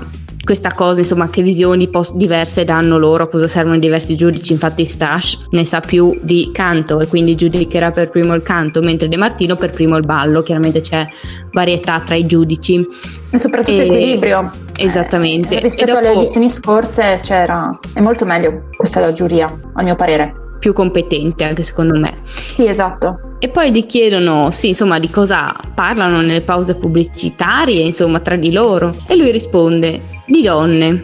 questa 0.49 0.73
cosa, 0.73 1.01
insomma, 1.01 1.29
che 1.29 1.43
visioni 1.43 1.89
post- 1.89 2.15
diverse 2.15 2.63
danno 2.63 2.97
loro, 2.97 3.25
a 3.25 3.27
cosa 3.27 3.47
servono 3.47 3.75
i 3.75 3.79
diversi 3.79 4.15
giudici. 4.15 4.51
Infatti, 4.51 4.83
Stash 4.83 5.45
ne 5.51 5.63
sa 5.63 5.79
più 5.79 6.17
di 6.23 6.49
canto 6.51 6.99
e 6.99 7.05
quindi 7.05 7.35
giudicherà 7.35 7.91
per 7.91 8.09
primo 8.09 8.33
il 8.33 8.41
canto, 8.41 8.79
mentre 8.81 9.07
De 9.07 9.15
Martino 9.15 9.53
per 9.53 9.69
primo 9.69 9.95
il 9.95 10.03
ballo. 10.03 10.41
Chiaramente 10.41 10.81
c'è 10.81 11.05
varietà 11.51 12.01
tra 12.03 12.15
i 12.15 12.25
giudici. 12.25 12.83
E 13.29 13.37
soprattutto 13.37 13.79
e... 13.79 13.85
equilibrio. 13.85 14.49
Esattamente. 14.75 15.55
Eh, 15.55 15.59
rispetto 15.59 15.93
dopo... 15.93 16.07
alle 16.07 16.19
edizioni 16.19 16.49
scorse 16.49 17.19
c'era. 17.21 17.77
È 17.93 17.99
molto 17.99 18.25
meglio 18.25 18.69
questa 18.75 19.01
la 19.01 19.13
giuria, 19.13 19.45
a 19.73 19.83
mio 19.83 19.95
parere. 19.95 20.31
Più 20.57 20.73
competente 20.73 21.43
anche 21.43 21.61
secondo 21.61 21.95
me. 21.99 22.21
Sì, 22.23 22.65
esatto. 22.65 23.35
E 23.37 23.49
poi 23.49 23.71
gli 23.71 23.85
chiedono, 23.85 24.49
sì, 24.49 24.69
insomma, 24.69 24.97
di 24.97 25.11
cosa 25.11 25.55
parlano 25.75 26.21
nelle 26.21 26.41
pause 26.41 26.73
pubblicitarie, 26.73 27.83
insomma, 27.83 28.19
tra 28.19 28.35
di 28.35 28.51
loro. 28.51 28.95
E 29.07 29.15
lui 29.15 29.29
risponde: 29.29 30.17
di 30.29 30.41
donne. 30.41 30.99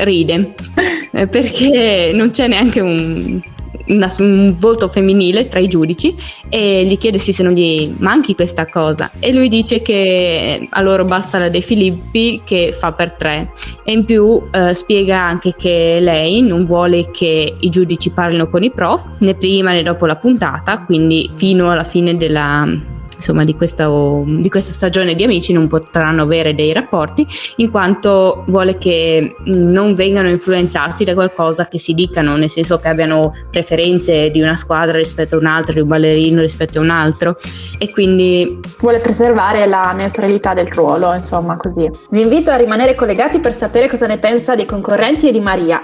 Ride. 0.00 0.54
Eh, 1.16 1.28
perché 1.28 2.10
non 2.12 2.30
c'è 2.32 2.48
neanche 2.48 2.80
un, 2.80 3.40
una, 3.86 4.12
un 4.18 4.52
volto 4.58 4.88
femminile 4.88 5.46
tra 5.46 5.60
i 5.60 5.68
giudici 5.68 6.12
e 6.48 6.84
gli 6.84 6.98
chiede 6.98 7.18
se 7.18 7.40
non 7.44 7.52
gli 7.52 7.94
manchi 7.98 8.34
questa 8.34 8.66
cosa. 8.66 9.12
E 9.20 9.32
lui 9.32 9.48
dice 9.48 9.80
che 9.80 10.66
a 10.68 10.80
loro 10.80 11.04
basta 11.04 11.38
la 11.38 11.48
De 11.48 11.60
Filippi 11.60 12.42
che 12.44 12.74
fa 12.76 12.90
per 12.90 13.12
tre. 13.12 13.52
E 13.84 13.92
in 13.92 14.04
più 14.04 14.42
eh, 14.50 14.74
spiega 14.74 15.20
anche 15.20 15.54
che 15.56 15.98
lei 16.00 16.42
non 16.42 16.64
vuole 16.64 17.12
che 17.12 17.54
i 17.56 17.70
giudici 17.70 18.10
parlino 18.10 18.48
con 18.48 18.64
i 18.64 18.72
prof 18.72 19.12
né 19.18 19.36
prima 19.36 19.70
né 19.70 19.84
dopo 19.84 20.06
la 20.06 20.16
puntata 20.16 20.80
quindi 20.80 21.30
fino 21.34 21.70
alla 21.70 21.84
fine 21.84 22.16
della 22.16 22.92
insomma, 23.24 23.44
di, 23.44 23.54
questo, 23.54 24.24
di, 24.26 24.50
questa 24.50 24.72
stagione 24.72 25.14
di 25.14 25.24
amici 25.24 25.54
non 25.54 25.66
potranno 25.66 26.22
avere 26.22 26.54
dei 26.54 26.74
rapporti 26.74 27.26
in 27.56 27.70
quanto 27.70 28.44
vuole 28.48 28.76
che 28.76 29.36
non 29.44 29.94
vengano 29.94 30.28
influenzati 30.28 31.04
da 31.04 31.14
qualcosa 31.14 31.66
che 31.66 31.78
si 31.78 31.94
dicano, 31.94 32.36
nel 32.36 32.50
senso 32.50 32.78
che 32.78 32.88
abbiano 32.88 33.32
preferenze 33.50 34.30
di 34.30 34.42
una 34.42 34.56
squadra 34.56 34.98
rispetto 34.98 35.36
a 35.36 35.38
un'altra, 35.38 35.72
di 35.72 35.80
un 35.80 35.88
ballerino 35.88 36.40
rispetto 36.40 36.78
a 36.78 36.82
un 36.82 36.90
altro 36.90 37.36
e 37.78 37.90
quindi 37.90 38.60
vuole 38.78 39.00
preservare 39.00 39.66
la 39.66 39.92
neutralità 39.96 40.52
del 40.52 40.68
ruolo, 40.68 41.14
insomma, 41.14 41.56
così. 41.56 41.88
Vi 42.10 42.20
invito 42.20 42.50
a 42.50 42.56
rimanere 42.56 42.94
collegati 42.94 43.40
per 43.40 43.54
sapere 43.54 43.88
cosa 43.88 44.06
ne 44.06 44.18
pensa 44.18 44.54
dei 44.54 44.66
concorrenti 44.66 45.28
e 45.28 45.32
di 45.32 45.40
Maria. 45.40 45.80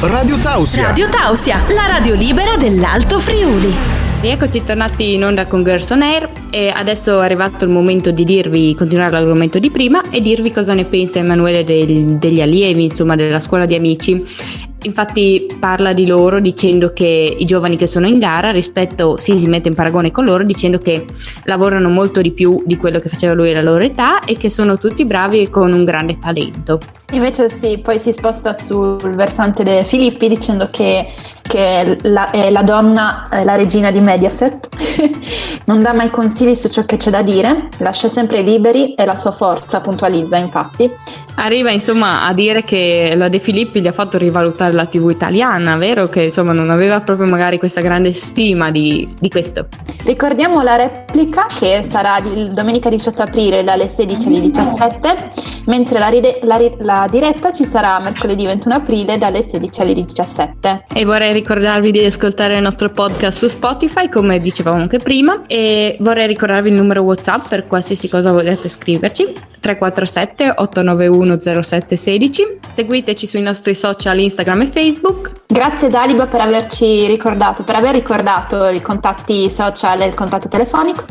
Radio 0.00 0.38
Tausia. 0.38 0.86
Radio 0.86 1.08
Tausia, 1.10 1.58
la 1.74 1.86
radio 1.86 2.14
libera 2.14 2.56
dell'Alto 2.56 3.18
Friuli. 3.18 4.09
Rieccoci 4.20 4.62
tornati 4.64 5.14
in 5.14 5.24
onda 5.24 5.46
con 5.46 5.64
Girls 5.64 5.88
on 5.88 6.02
Air 6.02 6.28
e 6.50 6.68
adesso 6.68 7.22
è 7.22 7.24
arrivato 7.24 7.64
il 7.64 7.70
momento 7.70 8.10
di 8.10 8.24
dirvi, 8.24 8.74
continuare 8.74 9.12
l'argomento 9.12 9.58
di 9.58 9.70
prima 9.70 10.02
e 10.10 10.20
dirvi 10.20 10.52
cosa 10.52 10.74
ne 10.74 10.84
pensa 10.84 11.20
Emanuele 11.20 11.64
del, 11.64 12.18
degli 12.18 12.42
allievi, 12.42 12.84
insomma 12.84 13.16
della 13.16 13.40
scuola 13.40 13.64
di 13.64 13.74
amici 13.74 14.22
Infatti 14.82 15.46
parla 15.58 15.92
di 15.92 16.06
loro 16.06 16.40
dicendo 16.40 16.92
che 16.92 17.36
i 17.38 17.44
giovani 17.44 17.76
che 17.76 17.86
sono 17.86 18.06
in 18.06 18.18
gara 18.18 18.50
rispetto, 18.50 19.16
sì, 19.18 19.38
si 19.38 19.46
mette 19.46 19.68
in 19.68 19.74
paragone 19.74 20.10
con 20.10 20.24
loro 20.24 20.42
dicendo 20.42 20.78
che 20.78 21.04
lavorano 21.44 21.88
molto 21.90 22.20
di 22.22 22.32
più 22.32 22.62
di 22.64 22.76
quello 22.76 22.98
che 22.98 23.10
faceva 23.10 23.34
lui 23.34 23.50
alla 23.50 23.62
loro 23.62 23.84
età 23.84 24.20
e 24.20 24.36
che 24.36 24.48
sono 24.48 24.78
tutti 24.78 25.04
bravi 25.04 25.40
e 25.40 25.50
con 25.50 25.72
un 25.72 25.84
grande 25.84 26.18
talento. 26.18 26.78
Invece 27.12 27.50
sì, 27.50 27.78
poi 27.78 27.98
si 27.98 28.12
sposta 28.12 28.54
sul 28.54 28.96
versante 29.14 29.64
di 29.64 29.82
Filippi 29.84 30.28
dicendo 30.28 30.68
che, 30.70 31.12
che 31.42 31.98
la, 32.02 32.30
è 32.30 32.50
la 32.50 32.62
donna, 32.62 33.28
è 33.28 33.42
la 33.42 33.56
regina 33.56 33.90
di 33.90 34.00
Mediaset, 34.00 34.68
non 35.66 35.80
dà 35.80 35.92
mai 35.92 36.08
consigli 36.08 36.54
su 36.54 36.68
ciò 36.68 36.84
che 36.84 36.96
c'è 36.96 37.10
da 37.10 37.22
dire, 37.22 37.68
lascia 37.78 38.08
sempre 38.08 38.42
liberi 38.42 38.94
e 38.94 39.04
la 39.04 39.16
sua 39.16 39.32
forza 39.32 39.80
puntualizza 39.80 40.36
infatti. 40.36 40.90
Arriva 41.36 41.70
insomma 41.70 42.26
a 42.26 42.32
dire 42.32 42.64
che 42.64 43.14
la 43.16 43.28
De 43.28 43.38
Filippi 43.38 43.80
gli 43.80 43.86
ha 43.86 43.92
fatto 43.92 44.18
rivalutare 44.18 44.69
la 44.72 44.86
TV 44.86 45.10
italiana, 45.10 45.76
vero? 45.76 46.08
Che 46.08 46.22
insomma 46.22 46.52
non 46.52 46.70
aveva 46.70 47.00
proprio 47.00 47.26
magari 47.26 47.58
questa 47.58 47.80
grande 47.80 48.12
stima 48.12 48.70
di, 48.70 49.08
di 49.18 49.28
questo. 49.28 49.68
Ricordiamo 50.04 50.62
la 50.62 50.76
replica 50.76 51.46
che 51.46 51.84
sarà 51.88 52.20
domenica 52.20 52.88
18 52.88 53.22
aprile 53.22 53.64
dalle 53.64 53.86
16 53.86 54.26
alle 54.28 54.40
17, 54.40 55.14
mentre 55.66 55.98
la, 55.98 56.08
ride, 56.08 56.40
la, 56.42 56.58
la 56.78 57.06
diretta 57.10 57.52
ci 57.52 57.64
sarà 57.64 58.00
mercoledì 58.00 58.44
21 58.44 58.74
aprile 58.74 59.18
dalle 59.18 59.42
16 59.42 59.80
alle 59.80 59.94
17. 59.94 60.84
E 60.94 61.04
vorrei 61.04 61.32
ricordarvi 61.32 61.90
di 61.90 62.04
ascoltare 62.04 62.54
il 62.54 62.62
nostro 62.62 62.90
podcast 62.90 63.38
su 63.38 63.48
Spotify, 63.48 64.08
come 64.08 64.40
dicevamo 64.40 64.80
anche 64.80 64.98
prima, 64.98 65.42
e 65.46 65.96
vorrei 66.00 66.26
ricordarvi 66.26 66.70
il 66.70 66.74
numero 66.74 67.02
WhatsApp 67.02 67.48
per 67.48 67.66
qualsiasi 67.66 68.08
cosa 68.08 68.32
volete 68.32 68.68
scriverci, 68.68 69.32
347 69.60 70.54
891 70.56 71.40
0716. 71.40 72.58
Seguiteci 72.72 73.26
sui 73.26 73.42
nostri 73.42 73.74
social 73.74 74.18
Instagram 74.60 74.62
e 74.62 74.66
Facebook. 74.66 75.32
Grazie 75.46 75.88
Daliba 75.88 76.26
per 76.26 76.40
averci 76.40 77.06
ricordato, 77.06 77.62
per 77.62 77.74
aver 77.76 77.94
ricordato 77.94 78.68
i 78.68 78.80
contatti 78.80 79.50
social 79.50 80.00
e 80.02 80.06
il 80.06 80.14
contatto 80.14 80.48
telefonico 80.48 81.04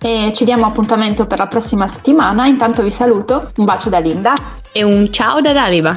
e 0.00 0.32
ci 0.34 0.44
diamo 0.44 0.66
appuntamento 0.66 1.26
per 1.26 1.38
la 1.38 1.46
prossima 1.46 1.86
settimana. 1.86 2.46
Intanto 2.46 2.82
vi 2.82 2.90
saluto, 2.90 3.50
un 3.56 3.64
bacio 3.64 3.88
da 3.88 3.98
Linda 3.98 4.32
e 4.72 4.82
un 4.82 5.10
ciao 5.12 5.40
da 5.40 5.52
Daliba. 5.52 5.90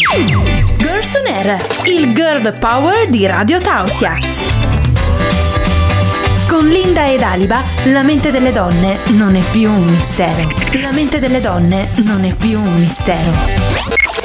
Girls 0.78 1.16
on 1.16 1.34
Air, 1.34 1.62
il 1.86 2.14
girl 2.14 2.54
power 2.58 3.10
di 3.10 3.26
Radio 3.26 3.60
Tausia. 3.60 4.18
Con 6.48 6.68
Linda 6.68 7.10
ed 7.10 7.22
Aliba, 7.22 7.62
la 7.86 8.04
mente 8.04 8.30
delle 8.30 8.52
donne 8.52 8.98
non 9.08 9.36
è 9.36 9.42
più 9.52 9.70
un 9.70 9.86
mistero. 9.86 10.50
La 10.82 10.92
mente 10.92 11.18
delle 11.20 11.40
donne 11.40 11.90
non 12.04 12.26
è 12.26 12.36
più 12.36 12.60
un 12.60 12.74
mistero. 12.76 14.21